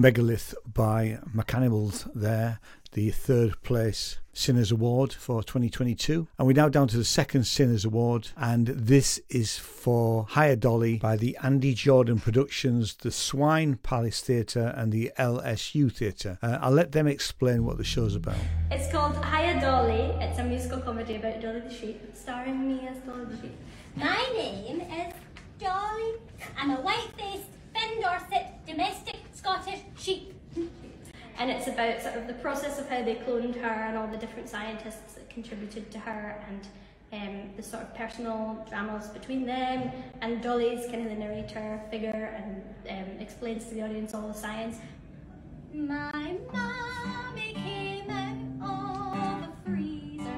[0.00, 2.58] Megalith by Mechanimals there,
[2.92, 6.26] the third place Sinners Award for 2022.
[6.38, 10.96] And we're now down to the second Sinners Award, and this is for Hiya Dolly
[10.96, 16.38] by the Andy Jordan Productions, the Swine Palace Theatre, and the LSU Theatre.
[16.42, 18.38] Uh, I'll let them explain what the show's about.
[18.70, 20.16] It's called Hiya Dolly.
[20.24, 23.56] It's a musical comedy about Dolly the sheep, starring me as Dolly the sheep.
[23.96, 25.12] My name is
[25.58, 26.14] Dolly.
[26.56, 30.34] I'm a white-faced Finn Dorset domestic Scottish sheep.
[31.38, 34.18] And it's about sort of the process of how they cloned her and all the
[34.18, 36.68] different scientists that contributed to her and
[37.12, 39.90] um, the sort of personal dramas between them.
[40.20, 44.34] And Dolly's kind of the narrator figure and um, explains to the audience all the
[44.34, 44.76] science.
[45.72, 50.30] My mommy came out of a freezer.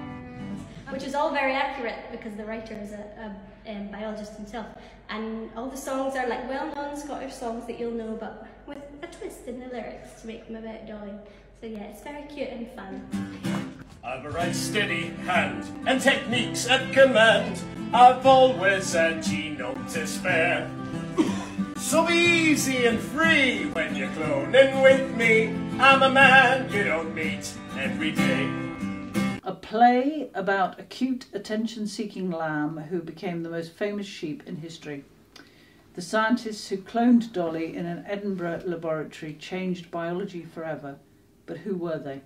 [0.90, 3.34] Which is all very accurate because the writer is a,
[3.66, 4.66] a um, biologist himself.
[5.12, 8.78] And all the songs are like well known Scottish songs that you'll know, but with
[9.02, 11.12] a twist in the lyrics to make them about Dolly.
[11.60, 13.76] So yeah, it's very cute and fun.
[14.02, 17.60] I've a right steady hand and techniques at command.
[17.92, 20.70] I've always a genome to spare.
[21.76, 25.48] So easy and free when you're cloning with me.
[25.80, 28.71] I'm a man you don't meet every day.
[29.44, 34.56] A play about a cute, attention seeking lamb who became the most famous sheep in
[34.56, 35.04] history.
[35.94, 40.98] The scientists who cloned Dolly in an Edinburgh laboratory changed biology forever.
[41.44, 42.22] But who were they?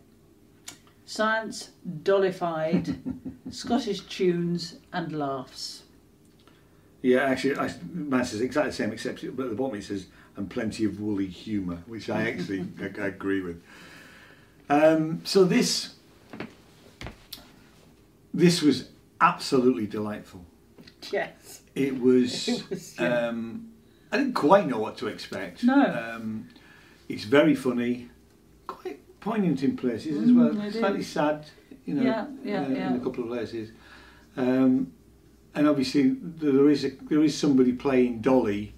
[1.07, 1.71] Science
[2.03, 2.99] dollified,
[3.51, 5.85] Scottish tunes, and laughs.
[7.01, 10.07] Yeah, actually, I, mine says exactly the same, except but at the bottom it says,
[10.37, 13.63] and plenty of woolly humour, which I actually I, I agree with.
[14.69, 15.96] Um, so this
[18.37, 18.91] this was
[19.21, 20.45] absolutely delightful.
[21.13, 21.63] Yes.
[21.75, 22.49] It was.
[22.49, 23.29] It was, yeah.
[23.29, 23.69] um,
[24.13, 25.65] I didn't quite know what to expect.
[25.65, 25.75] No.
[26.15, 26.49] Um,
[27.09, 28.09] it's very funny,
[28.67, 30.51] quite poignant in places as well.
[30.51, 31.07] Mm, it Slightly is.
[31.09, 31.47] sad,
[31.85, 32.91] you know, Yeah, yeah, uh, yeah.
[32.91, 33.71] in a couple of places.
[34.37, 34.93] Um,
[35.55, 38.75] and obviously there is a, there is somebody playing Dolly,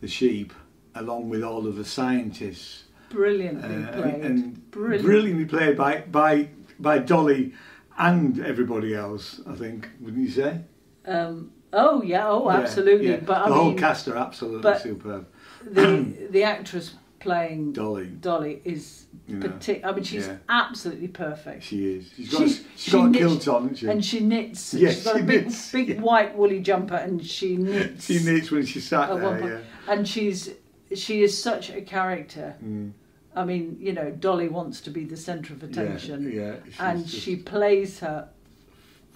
[0.00, 0.52] the sheep,
[0.94, 2.84] along with all of the scientists.
[3.10, 4.14] Brilliantly Uh, played.
[4.24, 5.04] and Brilliant.
[5.04, 7.54] brilliantly played by by by Dolly
[7.98, 9.40] and everybody else.
[9.46, 10.60] I think, wouldn't you say?
[11.06, 13.08] Um, oh yeah, oh absolutely.
[13.10, 13.16] yeah.
[13.16, 15.26] But I the whole mean, cast are absolutely superb.
[15.64, 15.86] the
[16.30, 18.06] the actress playing Dolly.
[18.06, 20.36] Dolly is You know, partic- I mean, she's yeah.
[20.48, 21.64] absolutely perfect.
[21.64, 22.12] She is.
[22.16, 23.86] She's got, a, She- she's she got a knits- kilt on, she?
[23.88, 24.74] And she knits.
[24.74, 28.04] Yes, she's got she a big, knits, big white woolly jumper, and she knits.
[28.06, 29.48] She knits when she sat there.
[29.88, 29.92] Yeah.
[29.92, 30.50] And she's
[30.94, 32.54] she is such a character.
[32.64, 32.92] Mm.
[33.40, 36.18] I mean, you know, Dolly wants to be the centre of attention.
[36.32, 38.28] yeah, she's and she plays her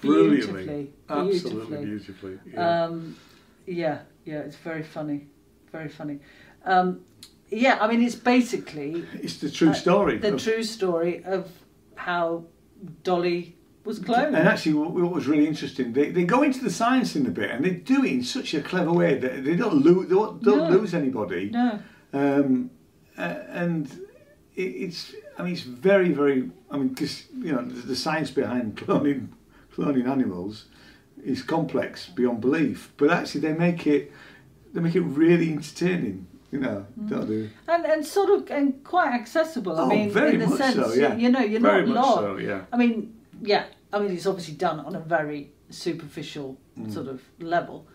[0.00, 0.64] Brilliantly.
[0.64, 0.92] beautifully.
[1.08, 2.38] Absolutely beautifully.
[2.52, 2.84] Yeah.
[2.84, 3.16] Um,
[3.66, 5.26] yeah, yeah, it's very funny,
[5.70, 6.18] very funny.
[6.64, 7.00] Um,
[7.50, 11.48] yeah, I mean, it's basically It's the true uh, story the of- true story of
[11.94, 12.44] how
[13.04, 14.28] Dolly was cloned.
[14.38, 17.30] And actually, what, what was really interesting, they, they go into the science in a
[17.30, 20.14] bit, and they do it in such a clever way that they don't lose they
[20.14, 20.68] don't, No.
[20.68, 21.50] lose anybody.
[21.50, 21.78] No.
[22.12, 22.70] Um,
[23.18, 23.22] uh,
[23.62, 24.00] and
[24.56, 29.28] it's I mean it's very very I mean because you know the, science behind cloning
[29.74, 30.66] cloning animals
[31.24, 34.12] is complex beyond belief, but actually they make it
[34.72, 36.26] they make it really entertaining.
[36.50, 37.48] You know, don't they?
[37.66, 39.78] and and sort of and quite accessible.
[39.78, 41.14] I Oh, mean, very in the much sense, so, yeah.
[41.16, 42.18] you know, you're Very not lost.
[42.18, 42.64] so, yeah.
[42.70, 43.64] I mean, yeah.
[43.90, 46.90] I mean, it's obviously done on a very superficial Mm.
[46.92, 47.86] sort of level,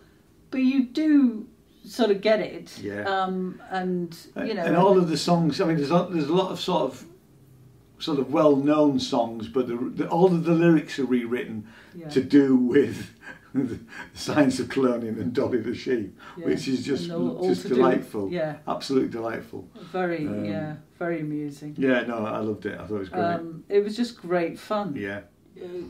[0.52, 1.48] but you do
[1.88, 2.78] sort of get it.
[2.80, 3.04] Yeah.
[3.04, 4.16] Um, and
[4.46, 5.60] you know, and all of the songs.
[5.62, 7.06] I mean, there's a, there's a lot of sort of
[8.00, 12.10] sort of well-known songs, but the, the, all of the lyrics are rewritten Yeah.
[12.10, 13.10] to do with
[13.56, 13.80] the
[14.14, 16.46] science of cloning and Dolly the sheep, Yeah.
[16.46, 18.30] which is just all- all just delightful.
[18.32, 18.58] yeah.
[18.68, 19.68] absolutely delightful.
[19.92, 21.74] very Um, yeah, very amusing.
[21.76, 22.80] Yeah, no, I loved it.
[22.80, 23.24] I thought it was great.
[23.24, 24.96] Um, it was just great fun.
[24.96, 25.22] yeah,
[25.60, 25.86] Uh,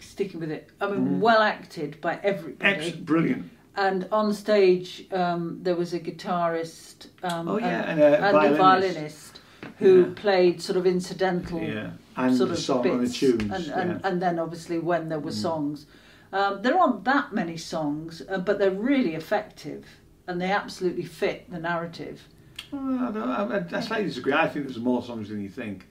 [0.00, 0.68] sticking with it.
[0.80, 1.20] I mean, Mhm.
[1.20, 2.86] well acted by everybody.
[2.88, 3.48] Ex- brilliant.
[3.74, 8.32] And on stage, um, there was a guitarist um, Oh, yeah, and, and a a
[8.32, 8.58] violinist.
[8.58, 9.40] violinist
[9.78, 10.12] who Yeah.
[10.14, 12.94] played sort of incidental Yeah, and sort of song bits.
[12.94, 15.34] and the tunes, And, and, then obviously when there were Mm.
[15.48, 15.86] songs.
[16.32, 19.84] Um, there aren't that many songs, uh, but they're really effective
[20.26, 22.28] and they absolutely fit the narrative.
[22.70, 24.32] Well, I, I, I slightly disagree.
[24.32, 25.86] I think there's more songs than you think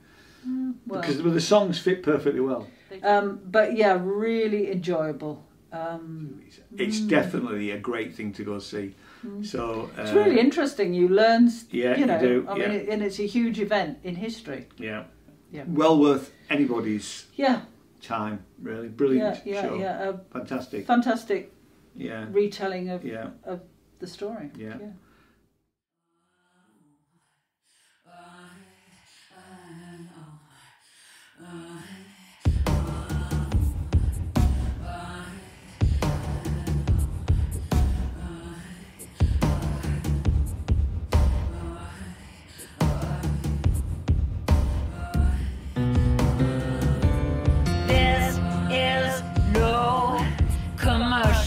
[0.48, 1.02] Mm, well.
[1.02, 2.68] because the, the songs fit perfectly well.
[3.03, 5.45] Um, but yeah, really enjoyable.
[5.72, 6.41] Um,
[6.77, 7.07] It's mm.
[7.10, 8.93] definitely a great thing to go see.
[9.26, 9.45] Mm.
[9.45, 10.93] So uh, It's really interesting.
[10.93, 12.68] You learn, Yeah, you you do, I yeah.
[12.68, 14.68] mean, and it's a huge event in history.
[14.77, 15.03] Yeah.
[15.52, 15.64] Yeah.
[15.68, 17.61] Well worth anybody's Yeah,
[18.02, 18.89] time, really.
[18.89, 19.76] Brilliant yeah, yeah, show.
[19.76, 20.11] yeah.
[20.34, 20.85] Fantastic.
[20.85, 21.52] fantastic
[21.95, 22.26] Yeah.
[22.31, 23.30] retelling of Yeah.
[23.45, 23.60] of
[23.99, 24.49] the story.
[24.57, 24.77] Yeah.
[24.77, 24.89] This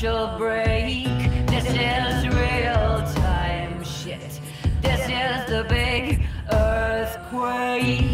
[0.05, 1.07] commercial break.
[1.47, 4.41] This is real time shit.
[4.83, 8.14] This is the big earthquake.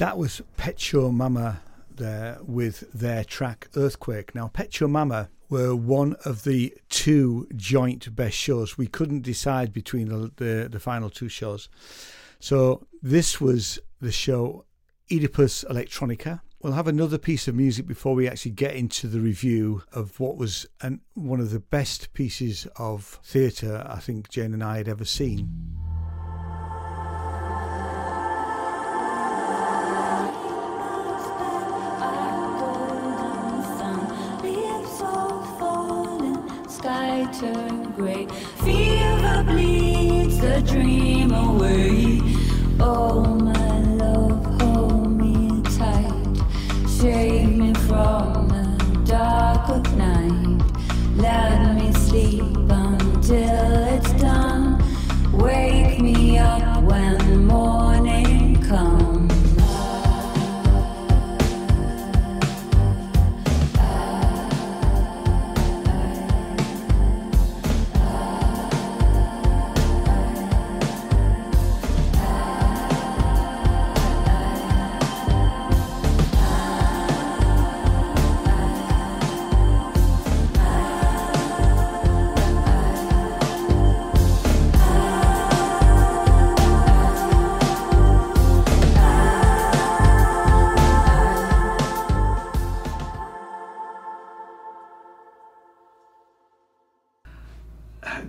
[0.00, 1.60] That was Pet Show Mama
[1.94, 4.34] there with their track Earthquake.
[4.34, 8.78] Now, Pet Show Mama were one of the two joint best shows.
[8.78, 11.68] We couldn't decide between the, the, the final two shows.
[12.38, 14.64] So this was the show
[15.12, 16.40] Oedipus Electronica.
[16.62, 20.38] We'll have another piece of music before we actually get into the review of what
[20.38, 24.88] was an, one of the best pieces of theatre I think Jane and I had
[24.88, 25.89] ever seen.
[37.32, 38.26] Turn grey.
[38.64, 42.20] Fever bleeds the dream away.
[42.80, 43.59] Oh, my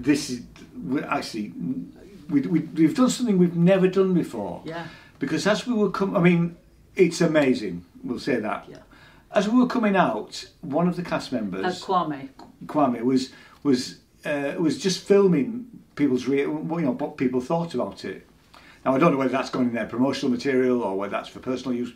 [0.01, 0.41] This is
[1.07, 1.53] actually
[2.29, 4.61] we, we, we've done something we've never done before.
[4.65, 4.87] Yeah.
[5.19, 6.57] Because as we were coming, I mean,
[6.95, 7.85] it's amazing.
[8.03, 8.65] We'll say that.
[8.67, 8.77] Yeah.
[9.31, 12.29] As we were coming out, one of the cast members, Uh, Kwame.
[12.65, 13.29] Kwame, was
[13.63, 16.47] was uh, was just filming people's re- you
[16.87, 18.27] know what people thought about it.
[18.83, 21.39] Now I don't know whether that's going in their promotional material or whether that's for
[21.39, 21.93] personal use.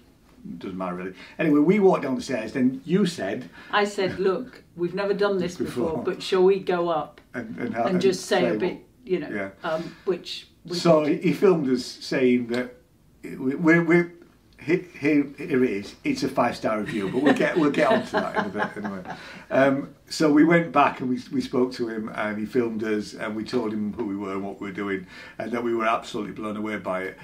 [0.58, 1.14] Doesn't matter really.
[1.40, 2.54] Anyway, we walked down the stairs.
[2.54, 6.04] Then you said, I said, look, we've never done this before, Before.
[6.04, 9.30] but shall we go up and, and, and, just say, a what- bit, you know,
[9.30, 9.50] Yeah.
[9.70, 11.24] um, which So did.
[11.24, 12.76] he filmed us saying that
[13.24, 14.12] we- we're, we're
[14.60, 15.96] here, here, here it is.
[16.04, 18.78] It's a five star review, but we'll get we'll get onto that in a bit
[18.84, 19.04] anyway.
[19.52, 23.14] Um, so we went back and we we spoke to him and he filmed us
[23.14, 25.06] and we told him who we were and what we were doing
[25.38, 27.18] and that we were absolutely blown away by it.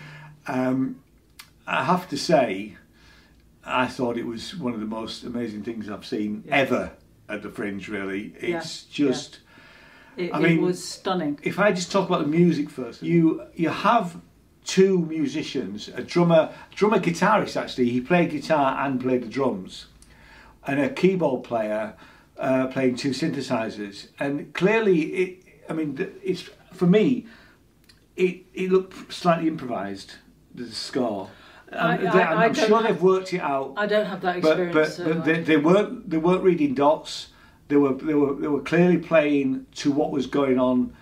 [0.48, 0.98] Um,
[1.66, 2.76] I have to say,
[3.64, 6.92] I thought it was one of the most amazing things I've seen ever
[7.30, 7.88] at the Fringe.
[7.88, 9.40] Really, Yeah, it's just.
[10.18, 11.40] It, I it mean, was stunning.
[11.44, 14.20] If I just talk about the music first, you you have
[14.66, 17.90] two musicians, a drummer, drummer guitarist actually.
[17.90, 19.88] He played guitar and played the drums,
[20.68, 21.96] and a keyboard player
[22.38, 24.08] uh, playing two synthesizers.
[24.20, 25.44] And clearly, it.
[25.70, 27.28] I mean, it's for me.
[28.16, 30.16] It it looked slightly improvised.
[30.54, 31.30] The score.
[31.72, 33.74] I- Um, I- I'm sure have- they've worked it out.
[33.78, 34.74] I don't have that experience.
[34.74, 37.28] but, so but they, they weren't they weren't reading dots.
[37.70, 40.94] They were they were they were clearly playing to what was going on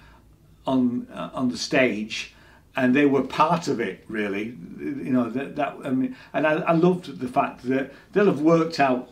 [0.68, 2.36] on uh, on the stage,
[2.76, 4.06] and they were part of it.
[4.08, 8.28] Really, you know that that I mean, and I, I loved the fact that they'll
[8.28, 9.10] have worked out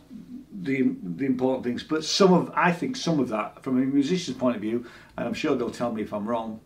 [0.52, 1.82] the the important things.
[1.82, 4.86] But some of I think some of that from a musician's point of view,
[5.16, 6.60] and I'm sure they'll tell me if I'm wrong.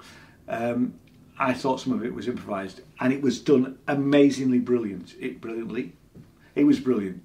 [0.48, 0.94] Um,
[1.38, 5.14] I thought some of it was improvised, and it was done amazingly brilliant.
[5.18, 5.92] It brilliantly,
[6.54, 7.22] it was brilliant.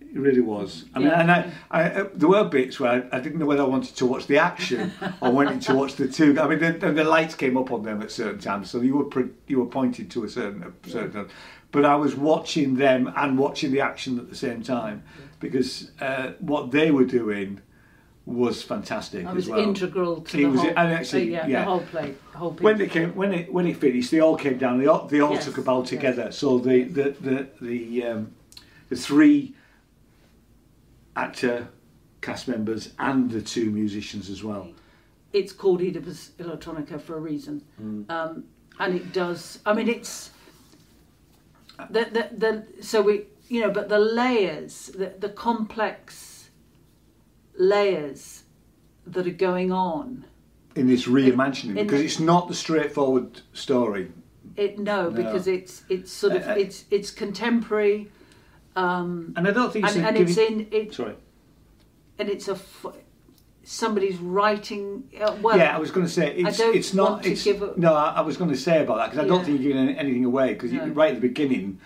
[0.00, 0.86] It really was.
[0.94, 1.20] I mean, Yeah.
[1.20, 3.94] and I, I, uh, there were bits where I, I didn't know whether I wanted
[3.96, 4.90] to watch the action
[5.20, 6.40] or wanted to watch the two.
[6.40, 9.28] I mean, the, the lights came up on them at certain times, so you were
[9.46, 11.28] you were pointed to a certain a certain.
[11.72, 15.02] But I was watching them and watching the action at the same time
[15.40, 17.60] because uh, what they were doing
[18.28, 19.58] was fantastic I as was well.
[19.60, 21.58] integral to It the was- whole, and actually, uh, yeah, yeah.
[21.60, 24.58] the whole play, whole when they came when it when it finished they all came
[24.58, 28.04] down they all, they all Yes, took a bow together so the the the the,
[28.04, 28.32] um,
[28.90, 29.54] the three
[31.16, 31.68] actor
[32.20, 34.68] cast members and the two musicians as well
[35.32, 38.10] it's called Oedipus Electronica for a reason, Mm.
[38.10, 38.44] um,
[38.80, 39.58] and it does.
[39.66, 40.30] I mean, it's
[41.90, 43.14] the the, the so we
[43.48, 46.04] you know, but the layers, the the complex
[47.58, 48.44] layers
[49.06, 50.24] that are going on.
[50.76, 54.12] in this reimagining in because the- it's not the straightforward story
[54.56, 55.10] It no, No.
[55.10, 58.08] because it's it's sort of Uh, uh, it's it's contemporary.
[58.76, 61.14] Um, and I don't think it's and, in and it's in it, sorry
[62.18, 62.86] and it's a f-
[63.64, 65.04] somebody's writing.
[65.20, 67.10] Uh, well, yeah, I was going to say I it's, don't it's not.
[67.10, 69.24] want to It's, give a- no, I, I was going to say about that because
[69.24, 70.86] I don't think you're giving anything away because No.
[70.88, 71.78] right at the beginning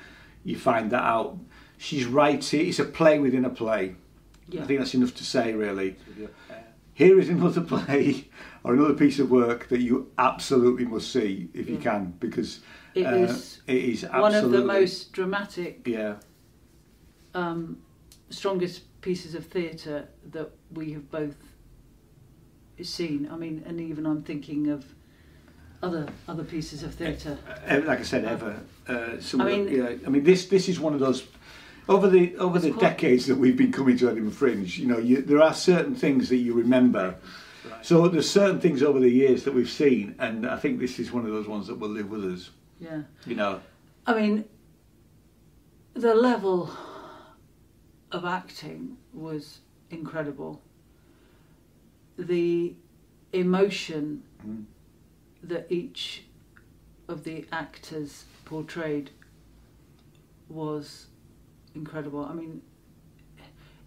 [0.44, 1.38] you find that out.
[1.78, 2.68] She's writing.
[2.68, 3.96] It's a play within a play.
[4.52, 4.62] Yeah.
[4.62, 5.96] I think that's enough to say, really.
[6.94, 8.28] here is another play
[8.64, 12.60] or another piece of work that you absolutely must see if you can because
[12.94, 16.16] It uh, is it is absolutely one of the most dramatic, yeah
[17.34, 17.78] um,
[18.30, 21.36] strongest pieces of theatre that we have both
[22.82, 23.28] seen.
[23.32, 24.84] I mean, and even I'm thinking of
[25.82, 27.38] other other pieces of theatre.
[27.68, 28.60] like I said, ever.
[28.86, 31.24] Uh, some I of the- mean- yeah, I mean, this this is one of those.
[31.88, 35.20] Over the over the decades that we've been coming to Edinburgh Fringe, you know, you,
[35.22, 37.16] there are certain things that you remember.
[37.82, 41.12] So there's certain things over the years that we've seen, and I think this is
[41.12, 42.50] one of those ones that will live with us.
[42.80, 43.02] Yeah.
[43.26, 43.60] You know,
[44.06, 44.44] I mean,
[45.94, 46.70] the level
[48.12, 49.60] of acting was
[49.90, 50.62] incredible.
[52.16, 52.74] The
[53.32, 54.64] emotion Mm.
[55.44, 56.24] that each
[57.08, 59.10] of the actors portrayed
[60.48, 61.06] was
[61.74, 62.24] incredible.
[62.24, 62.62] I mean,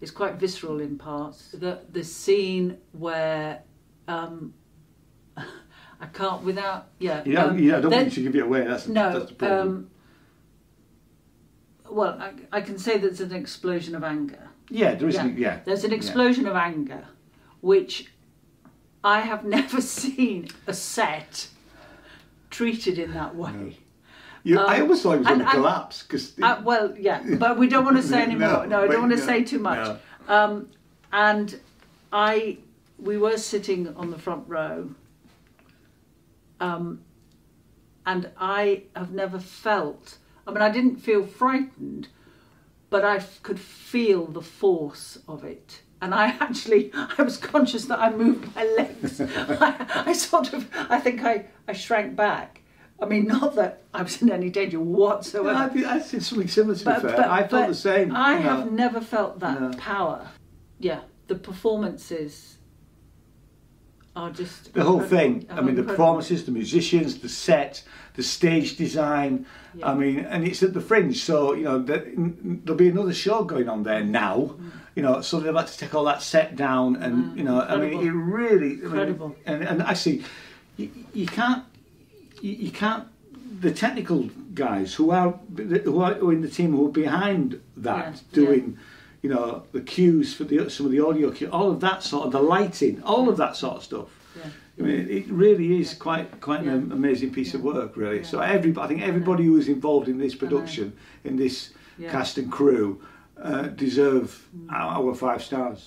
[0.00, 1.50] it's quite visceral in parts.
[1.52, 3.62] The the scene where
[4.08, 4.54] um,
[5.36, 7.22] I can't without yeah.
[7.24, 8.66] Yeah, know, um, you know, I don't there- want you to give it away.
[8.66, 9.68] That's no, that's the problem.
[9.68, 9.90] um,
[11.94, 14.48] well, I, I can say there's an explosion of anger.
[14.70, 15.16] yeah, there is.
[15.16, 15.96] an- Yeah, There's an yeah.
[15.96, 17.04] explosion of anger,
[17.60, 18.10] which
[19.04, 21.48] I have never seen a set
[22.50, 23.78] treated in that way.
[24.46, 27.58] You, I Um, always thought it was going to collapse because Uh, well, yeah, but
[27.58, 28.66] we don't want to say any No, more.
[28.68, 29.98] No, I don't want to no, say too much.
[30.28, 30.68] Um,
[31.12, 31.58] and
[32.12, 32.58] I,
[32.96, 34.90] we were sitting on the front row,
[36.60, 37.00] um,
[38.06, 40.18] and I have never felt.
[40.46, 42.06] I mean, I didn't feel frightened,
[42.88, 45.82] but I f- could feel the force of it.
[46.00, 49.20] And I actually, I was conscious that I moved my legs.
[49.20, 52.60] I, I sort of, I think I, I shrank back.
[53.00, 55.50] I mean, not that I was in any danger whatsoever.
[55.56, 57.30] I, did- I something similar to be fair.
[57.30, 58.14] I felt but the same.
[58.14, 58.40] I know.
[58.42, 59.70] have never felt that No.
[59.78, 60.28] power.
[60.78, 62.58] Yeah, the performances
[64.14, 65.46] are just the whole thing.
[65.50, 65.84] I mean, the incredible.
[65.92, 67.82] performances, the musicians, the set,
[68.14, 69.46] the stage design.
[69.82, 73.44] I mean, and it's at the Fringe, so you know there, there'll be another show
[73.44, 74.36] going on there now.
[74.58, 74.70] Mm.
[74.94, 77.76] You know, so they've had to take all that set down, and you know, I
[77.76, 79.36] mean, it really, I mean, Incredible.
[79.44, 80.24] and and actually,
[80.78, 81.62] you, you can't,
[82.46, 83.04] you, you can't.
[83.60, 84.20] The technical
[84.54, 85.30] guys who are
[85.84, 88.78] who are in the team who are behind that Yeah, doing.
[89.22, 92.26] You know the cues for the some of the audio cues, all of that sort
[92.26, 94.08] of the lighting, all of that sort of stuff.
[94.36, 94.50] Yeah.
[94.78, 98.22] I mean, it really is quite quite an amazing piece of work, really.
[98.24, 100.86] So every, I think everybody who is involved in this production,
[101.24, 101.56] in this
[101.98, 102.12] Yeah.
[102.12, 103.00] cast and crew,
[103.42, 104.28] uh, deserve
[104.70, 105.80] our, our five stars.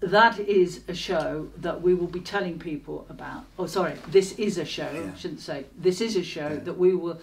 [0.00, 3.44] That is a show that we will be telling people about.
[3.58, 4.86] Oh, sorry, this is a show.
[4.86, 7.20] I shouldn't say this is a show that we will.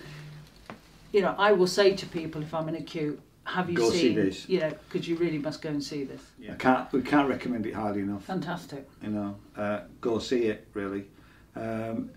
[1.11, 3.89] You know, I will say to people if I'm in a queue, "Have you Go
[3.89, 6.21] see seen this." You know, because you really must go and see this.
[6.47, 8.25] I can't we can't recommend it highly enough.
[8.25, 8.87] Fantastic.
[9.01, 11.05] You know, uh, go see it really.
[11.55, 12.11] Um,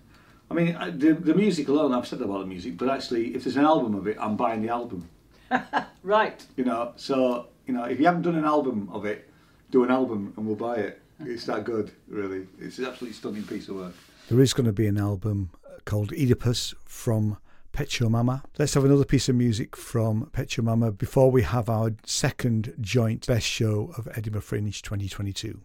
[0.51, 1.91] I mean, the the music alone.
[1.91, 4.61] I've said about the music, but actually, if there's an album of it, I'm buying
[4.61, 5.09] the album.
[6.03, 6.43] Right.
[6.55, 9.29] You know, so you know, if you haven't done an album of it,
[9.71, 11.01] do an album and we'll buy it.
[11.21, 12.47] It's that good, really.
[12.59, 13.93] It's an absolutely stunning piece of work.
[14.29, 15.51] There is going to be an album
[15.85, 17.37] called Oedipus from
[17.71, 18.43] Pet Show Mama.
[18.59, 22.73] Let's have another piece of music from Pet Show Mama before we have our second
[22.81, 25.61] joint best show of Edinburgh Fringe 2022.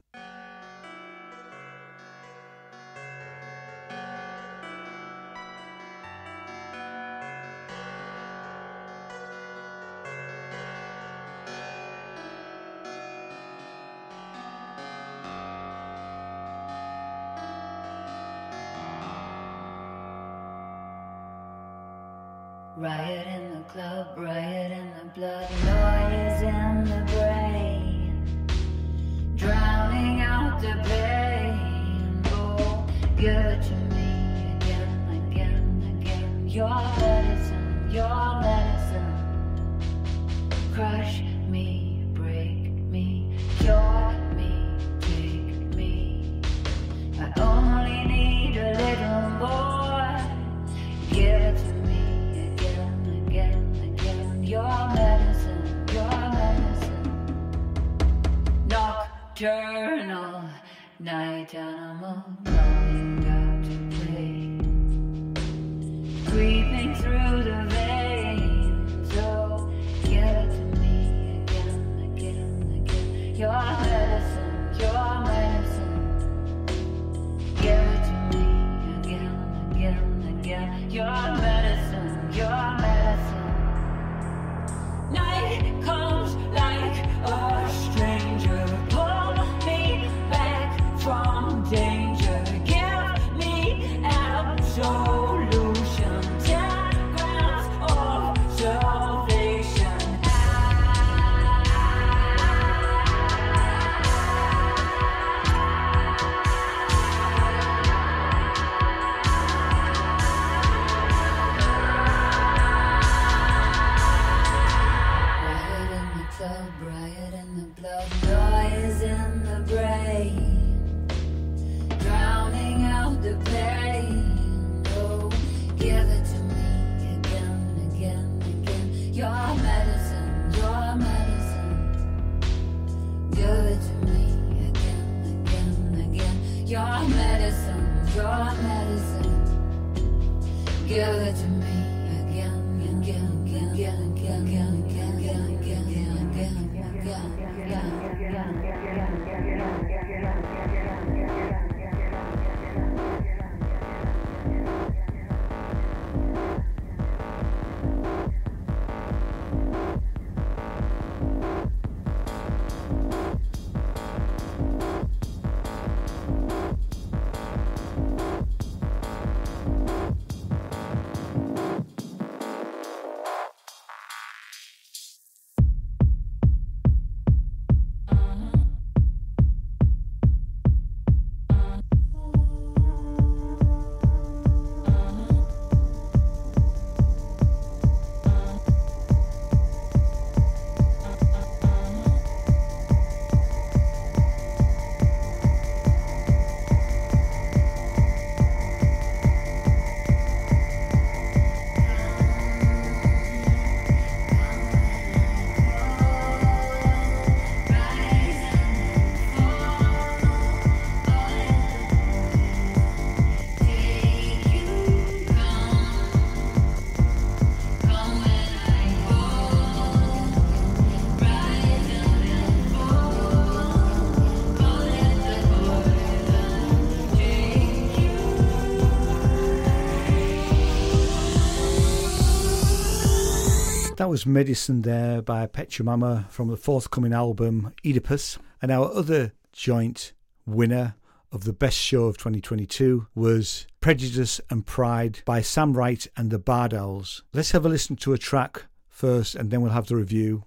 [234.06, 238.38] That was Medicine there by Pet Show Mama from the forthcoming album Oedipus.
[238.62, 240.12] And our other joint
[240.46, 240.94] winner
[241.32, 246.38] of the best show of 2022 was Prejudice and Pride by Sam Wright and the
[246.38, 247.24] Bard Owls.
[247.32, 250.44] Let's have a listen to a track first and then we'll have the review.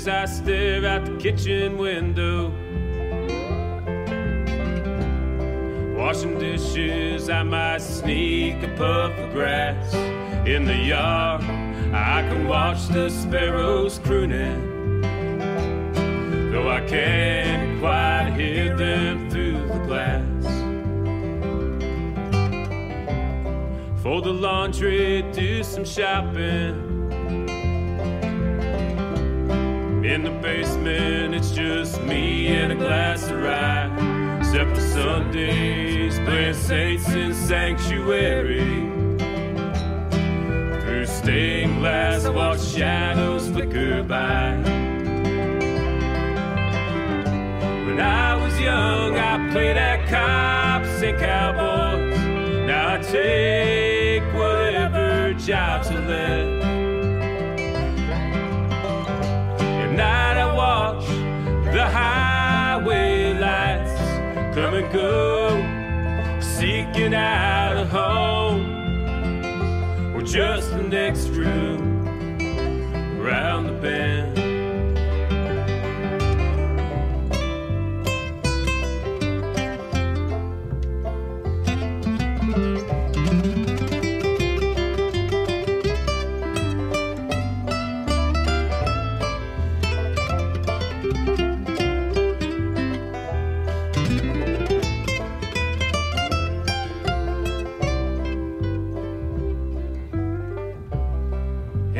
[0.00, 2.48] Days I stare out the kitchen window.
[5.94, 9.92] Washing dishes, I might sneak a puff of grass
[10.46, 11.42] in the yard.
[11.92, 15.02] I can watch the sparrows crooning,
[16.50, 20.44] though I can't quite hear them through the glass.
[24.02, 26.89] Fold the laundry, do some shopping.
[30.10, 33.86] In the basement, it's just me and a glass of rye.
[34.40, 38.90] Except for Sundays, playing saints in sanctuary.
[40.80, 44.56] Through stained glass, I watch shadows flicker by.
[47.86, 52.18] When I was young, I played at cops and cowboys.
[52.66, 56.59] Now I take whatever jobs are left.
[60.00, 61.06] Night I watch
[61.74, 64.00] the highway lights
[64.54, 65.60] come and go,
[66.40, 68.64] seeking out a home
[70.14, 72.06] or just the next room
[73.20, 74.49] around the bend.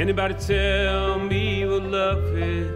[0.00, 2.70] Anybody tell me what love is?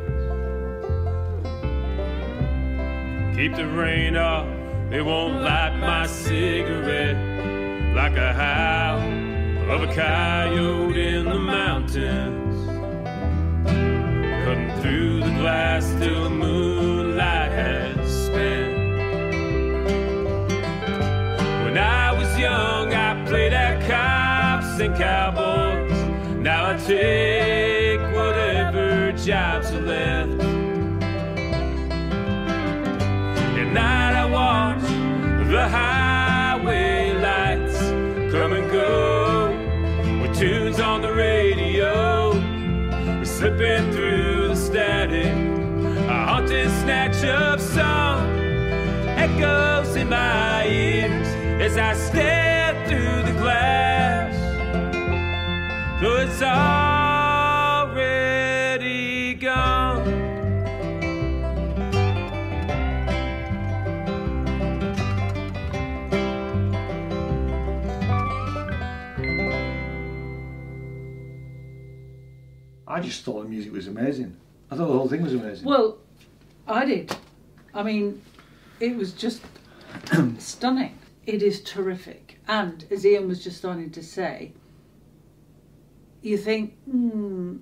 [3.35, 4.47] Keep the rain off,
[4.93, 7.17] it won't light my cigarette
[7.97, 9.01] like a howl
[9.71, 12.67] of a coyote in the mountains.
[14.45, 18.77] Cutting through the glass till the moonlight has spent.
[21.65, 25.54] When I was young, I played at cops and cowboys.
[26.65, 30.41] Now I take whatever jobs are left.
[33.61, 34.81] At night I watch
[35.51, 37.79] the highway lights
[38.33, 39.51] come and go
[40.23, 42.33] with tunes on the radio,
[43.25, 45.35] slipping through the static.
[46.09, 48.39] A haunted snatch of song
[49.19, 51.29] echoes in my ears
[51.61, 52.34] as I stare
[56.37, 56.85] Though
[57.95, 60.03] already gone.
[72.87, 74.37] I just thought the music was amazing.
[74.71, 75.65] I thought the whole thing was amazing.
[75.65, 75.99] Well,
[76.67, 77.17] I did.
[77.73, 78.23] I mean,
[78.81, 79.41] it was just
[80.39, 80.99] stunning.
[81.27, 82.41] It is terrific.
[82.49, 84.53] And as Ian was just starting to say,
[86.25, 87.57] you think, hmm,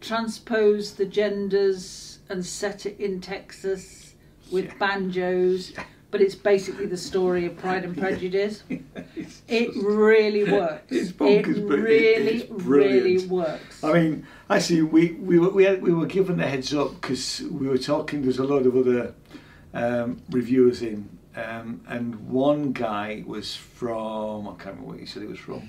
[0.00, 4.14] transpose the genders and set it in Texas
[4.50, 5.72] with banjos,
[6.10, 8.64] but it's basically the story of Pride and Prejudice.
[9.48, 10.90] it really works.
[10.90, 13.84] It's it bonkers, but it- really, it's really works.
[13.84, 17.42] I mean, actually, we we were we, had, we were given a heads up because
[17.50, 18.22] we were talking.
[18.22, 19.14] There's a lot of other
[19.74, 25.22] um, reviewers in, um, and one guy was from I can't remember what he said
[25.22, 25.68] he was from.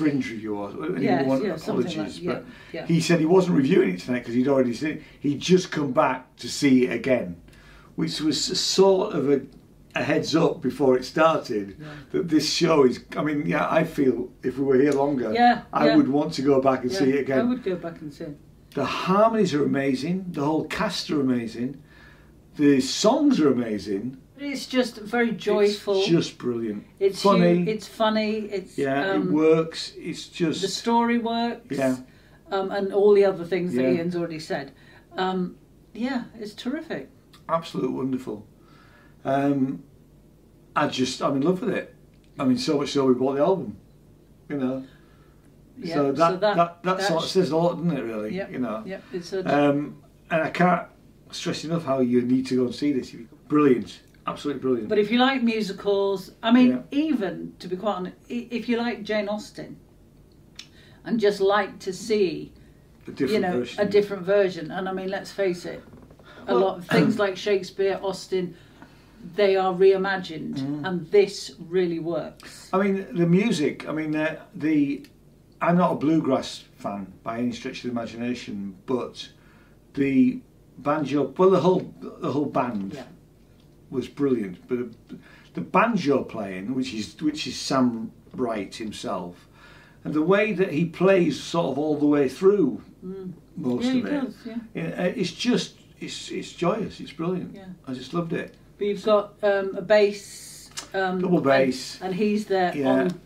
[0.00, 0.74] Fringe reviewers.
[0.74, 2.86] and he Yes, won- yeah, like- apologies, yeah, but yeah.
[2.86, 5.02] he said he wasn't reviewing it tonight because he'd already seen it.
[5.20, 7.36] He'd just come back to see it again,
[7.96, 9.42] which was sort of a,
[9.94, 11.76] a heads up before it started
[12.12, 13.00] that this show is.
[13.14, 16.42] I mean, yeah, I feel if we were here longer, Yeah, I would want to
[16.42, 17.40] go back and see it again.
[17.40, 18.38] I would go back and see it.
[18.74, 20.26] The harmonies are amazing.
[20.30, 21.82] The whole cast are amazing.
[22.56, 24.16] The songs are amazing.
[24.40, 25.98] It's just very joyful.
[25.98, 26.86] It's just brilliant.
[26.98, 27.64] It's funny.
[27.64, 28.36] hu- it's funny.
[28.46, 29.92] It's yeah, um, it works.
[29.96, 31.76] It's just The story works.
[31.76, 31.98] Yeah.
[32.50, 34.72] Um, and all the other things that Ian's already said.
[35.16, 35.56] Um,
[35.92, 37.10] yeah, it's terrific.
[37.48, 38.46] absolute wonderful.
[39.24, 39.84] Um,
[40.74, 41.94] I just I'm in love with it.
[42.38, 43.76] I mean, so much so we bought the album.
[44.48, 44.86] You know.
[45.78, 48.02] Yeah, so that so that- that, that, sort of says a lot, doesn't it?
[48.02, 48.34] Really.
[48.36, 48.82] Yep, You know.
[48.86, 50.86] yep, it's a- Um, and I can't
[51.30, 53.14] stress enough how you need to go and see this.
[53.48, 54.00] Brilliant.
[54.26, 54.88] Absolutely brilliant.
[54.88, 59.02] But if you like musicals, I mean, even to be quite honest, if you like
[59.02, 59.76] Jane Austen
[61.04, 62.52] and just like to see,
[63.06, 63.80] A different you know, version.
[63.80, 65.82] a different version, and I mean, let's face it,
[66.46, 68.54] a Well- lot of things like Shakespeare, Austen,
[69.34, 70.86] they are reimagined, Mm.
[70.86, 72.70] and this really works.
[72.72, 73.88] I mean, the music.
[73.88, 75.04] I mean, uh, the.
[75.62, 79.28] I'm not a bluegrass fan by any stretch of the imagination, but
[79.92, 80.40] the
[80.78, 81.34] banjo.
[81.36, 82.98] Well, the whole the whole band
[83.90, 84.66] was brilliant.
[84.68, 85.18] But the,
[85.54, 89.48] the banjo playing, which is which is Sam Wright himself,
[90.04, 93.32] and the way that he plays, sort of all the way through Mm.
[93.56, 94.34] most Yeah, of it, does,
[94.74, 94.82] yeah.
[94.82, 97.00] uh, it's just it's it's joyous.
[97.00, 97.54] It's brilliant.
[97.54, 97.64] Yeah.
[97.88, 98.54] I just loved it.
[98.76, 101.94] But you've got um, a bass, um, Double bass.
[102.00, 102.88] and, and he's there Yeah.
[102.88, 103.20] on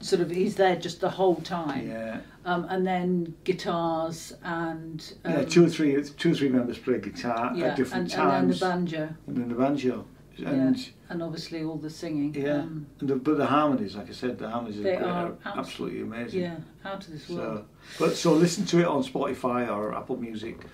[0.00, 1.88] sort of he's there just the whole time.
[1.88, 2.20] Yeah.
[2.44, 6.98] Um, and then guitars and um, yeah, two or three two or three members play
[6.98, 9.08] guitar yeah, at different and, and then the banjo.
[9.26, 10.06] and then the banjo,
[10.38, 12.34] and yeah, and obviously all the singing.
[12.34, 15.26] yeah, Um, and the, but the harmonies, like I said, the harmonies are, great, are
[15.44, 16.40] abs- absolutely amazing.
[16.40, 16.56] yeah,
[16.86, 17.66] out of this world.
[17.96, 20.64] So, but so listen to it on Spotify or Apple Music,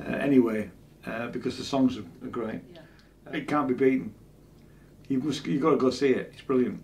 [0.00, 0.70] uh, anyway,
[1.04, 2.60] uh, because the songs are, are great.
[2.72, 2.80] Yeah.
[3.36, 4.14] It can't be beaten.
[5.08, 6.30] You must, you got to go see it.
[6.32, 6.82] It's brilliant.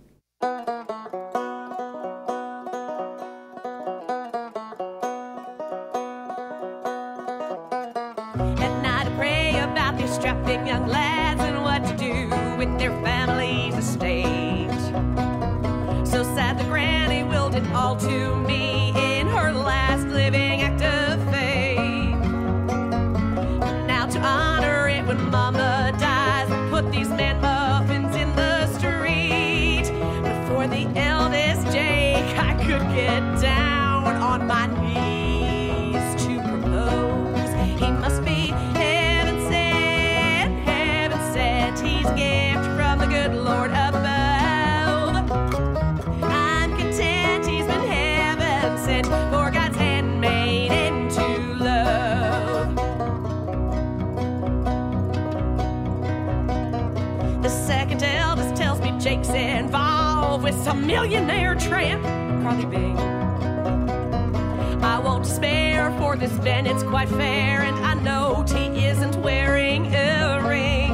[10.86, 14.70] Lads and what to do with their family's estate.
[16.06, 18.53] So sad the granny willed it all to me
[60.84, 62.02] millionaire tramp,
[62.42, 62.98] Carly Bing.
[64.82, 70.42] I won't spare for this Bennett's quite fair, and I know he isn't wearing a
[70.46, 70.90] ring.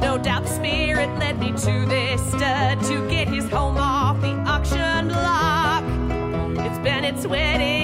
[0.00, 4.34] No doubt the spirit led me to this stud to get his home off the
[4.46, 5.84] auction block.
[6.66, 7.77] It's Bennett's wedding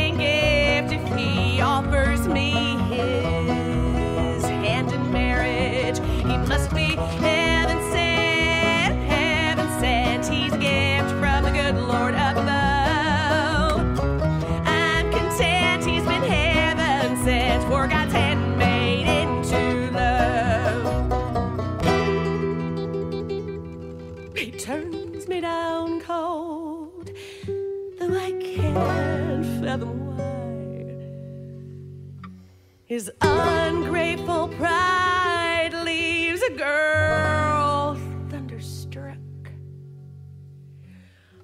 [32.94, 37.98] His ungrateful pride leaves a girl
[38.28, 39.18] thunderstruck.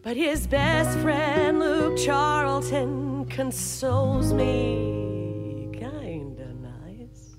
[0.01, 7.35] But his best friend, Luke Charlton, consoles me kinda nice.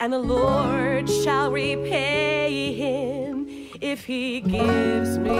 [0.00, 3.46] And the Lord shall repay him
[3.80, 5.38] if he gives me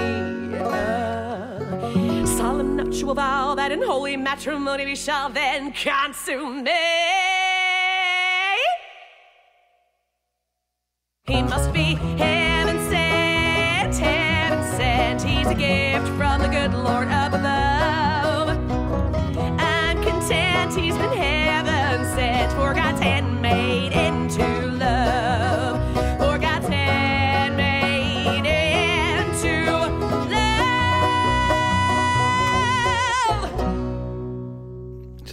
[0.54, 7.35] a solemn nuptial vow that in holy matrimony we shall then consummate.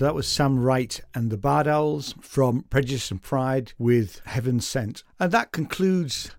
[0.04, 4.60] So that was Sam Wright and the Bard Owls from Prejudice and Pride with Heaven
[4.60, 5.02] Sent.
[5.18, 6.32] And that concludes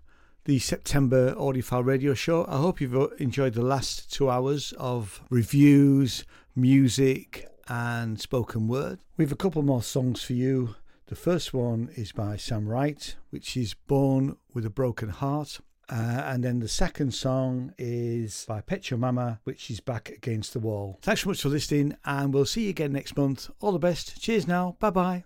[0.45, 2.45] the September Audiophile Radio Show.
[2.47, 6.23] I hope you've enjoyed the last two hours of reviews,
[6.55, 8.99] music, and spoken word.
[9.17, 10.75] We have a couple more songs for you.
[11.07, 15.59] The first one is by Sam Wright, which is Born with a Broken Heart.
[15.89, 20.53] Uh, and then the second song is by Pet Show Mama, which is Back Against
[20.53, 20.97] the Wall.
[21.01, 23.49] Thanks so much for listening, and we'll see you again next month.
[23.59, 24.19] All the best.
[24.21, 24.77] Cheers now.
[24.79, 25.23] Bye bye.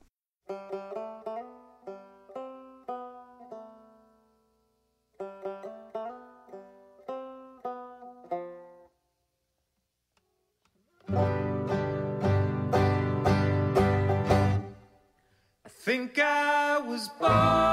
[16.10, 17.69] Think I was born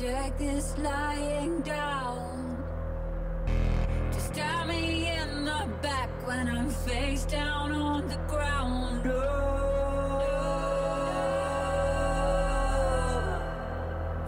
[0.00, 2.64] Check this lying down.
[4.12, 9.02] To stab me in the back when I'm face down on the ground.
[9.06, 9.18] Oh.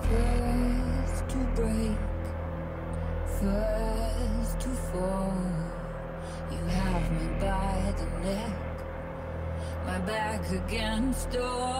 [0.08, 1.98] First to break,
[3.38, 5.34] first to fall.
[6.50, 8.58] You have me by the neck,
[9.86, 11.79] my back against the wall.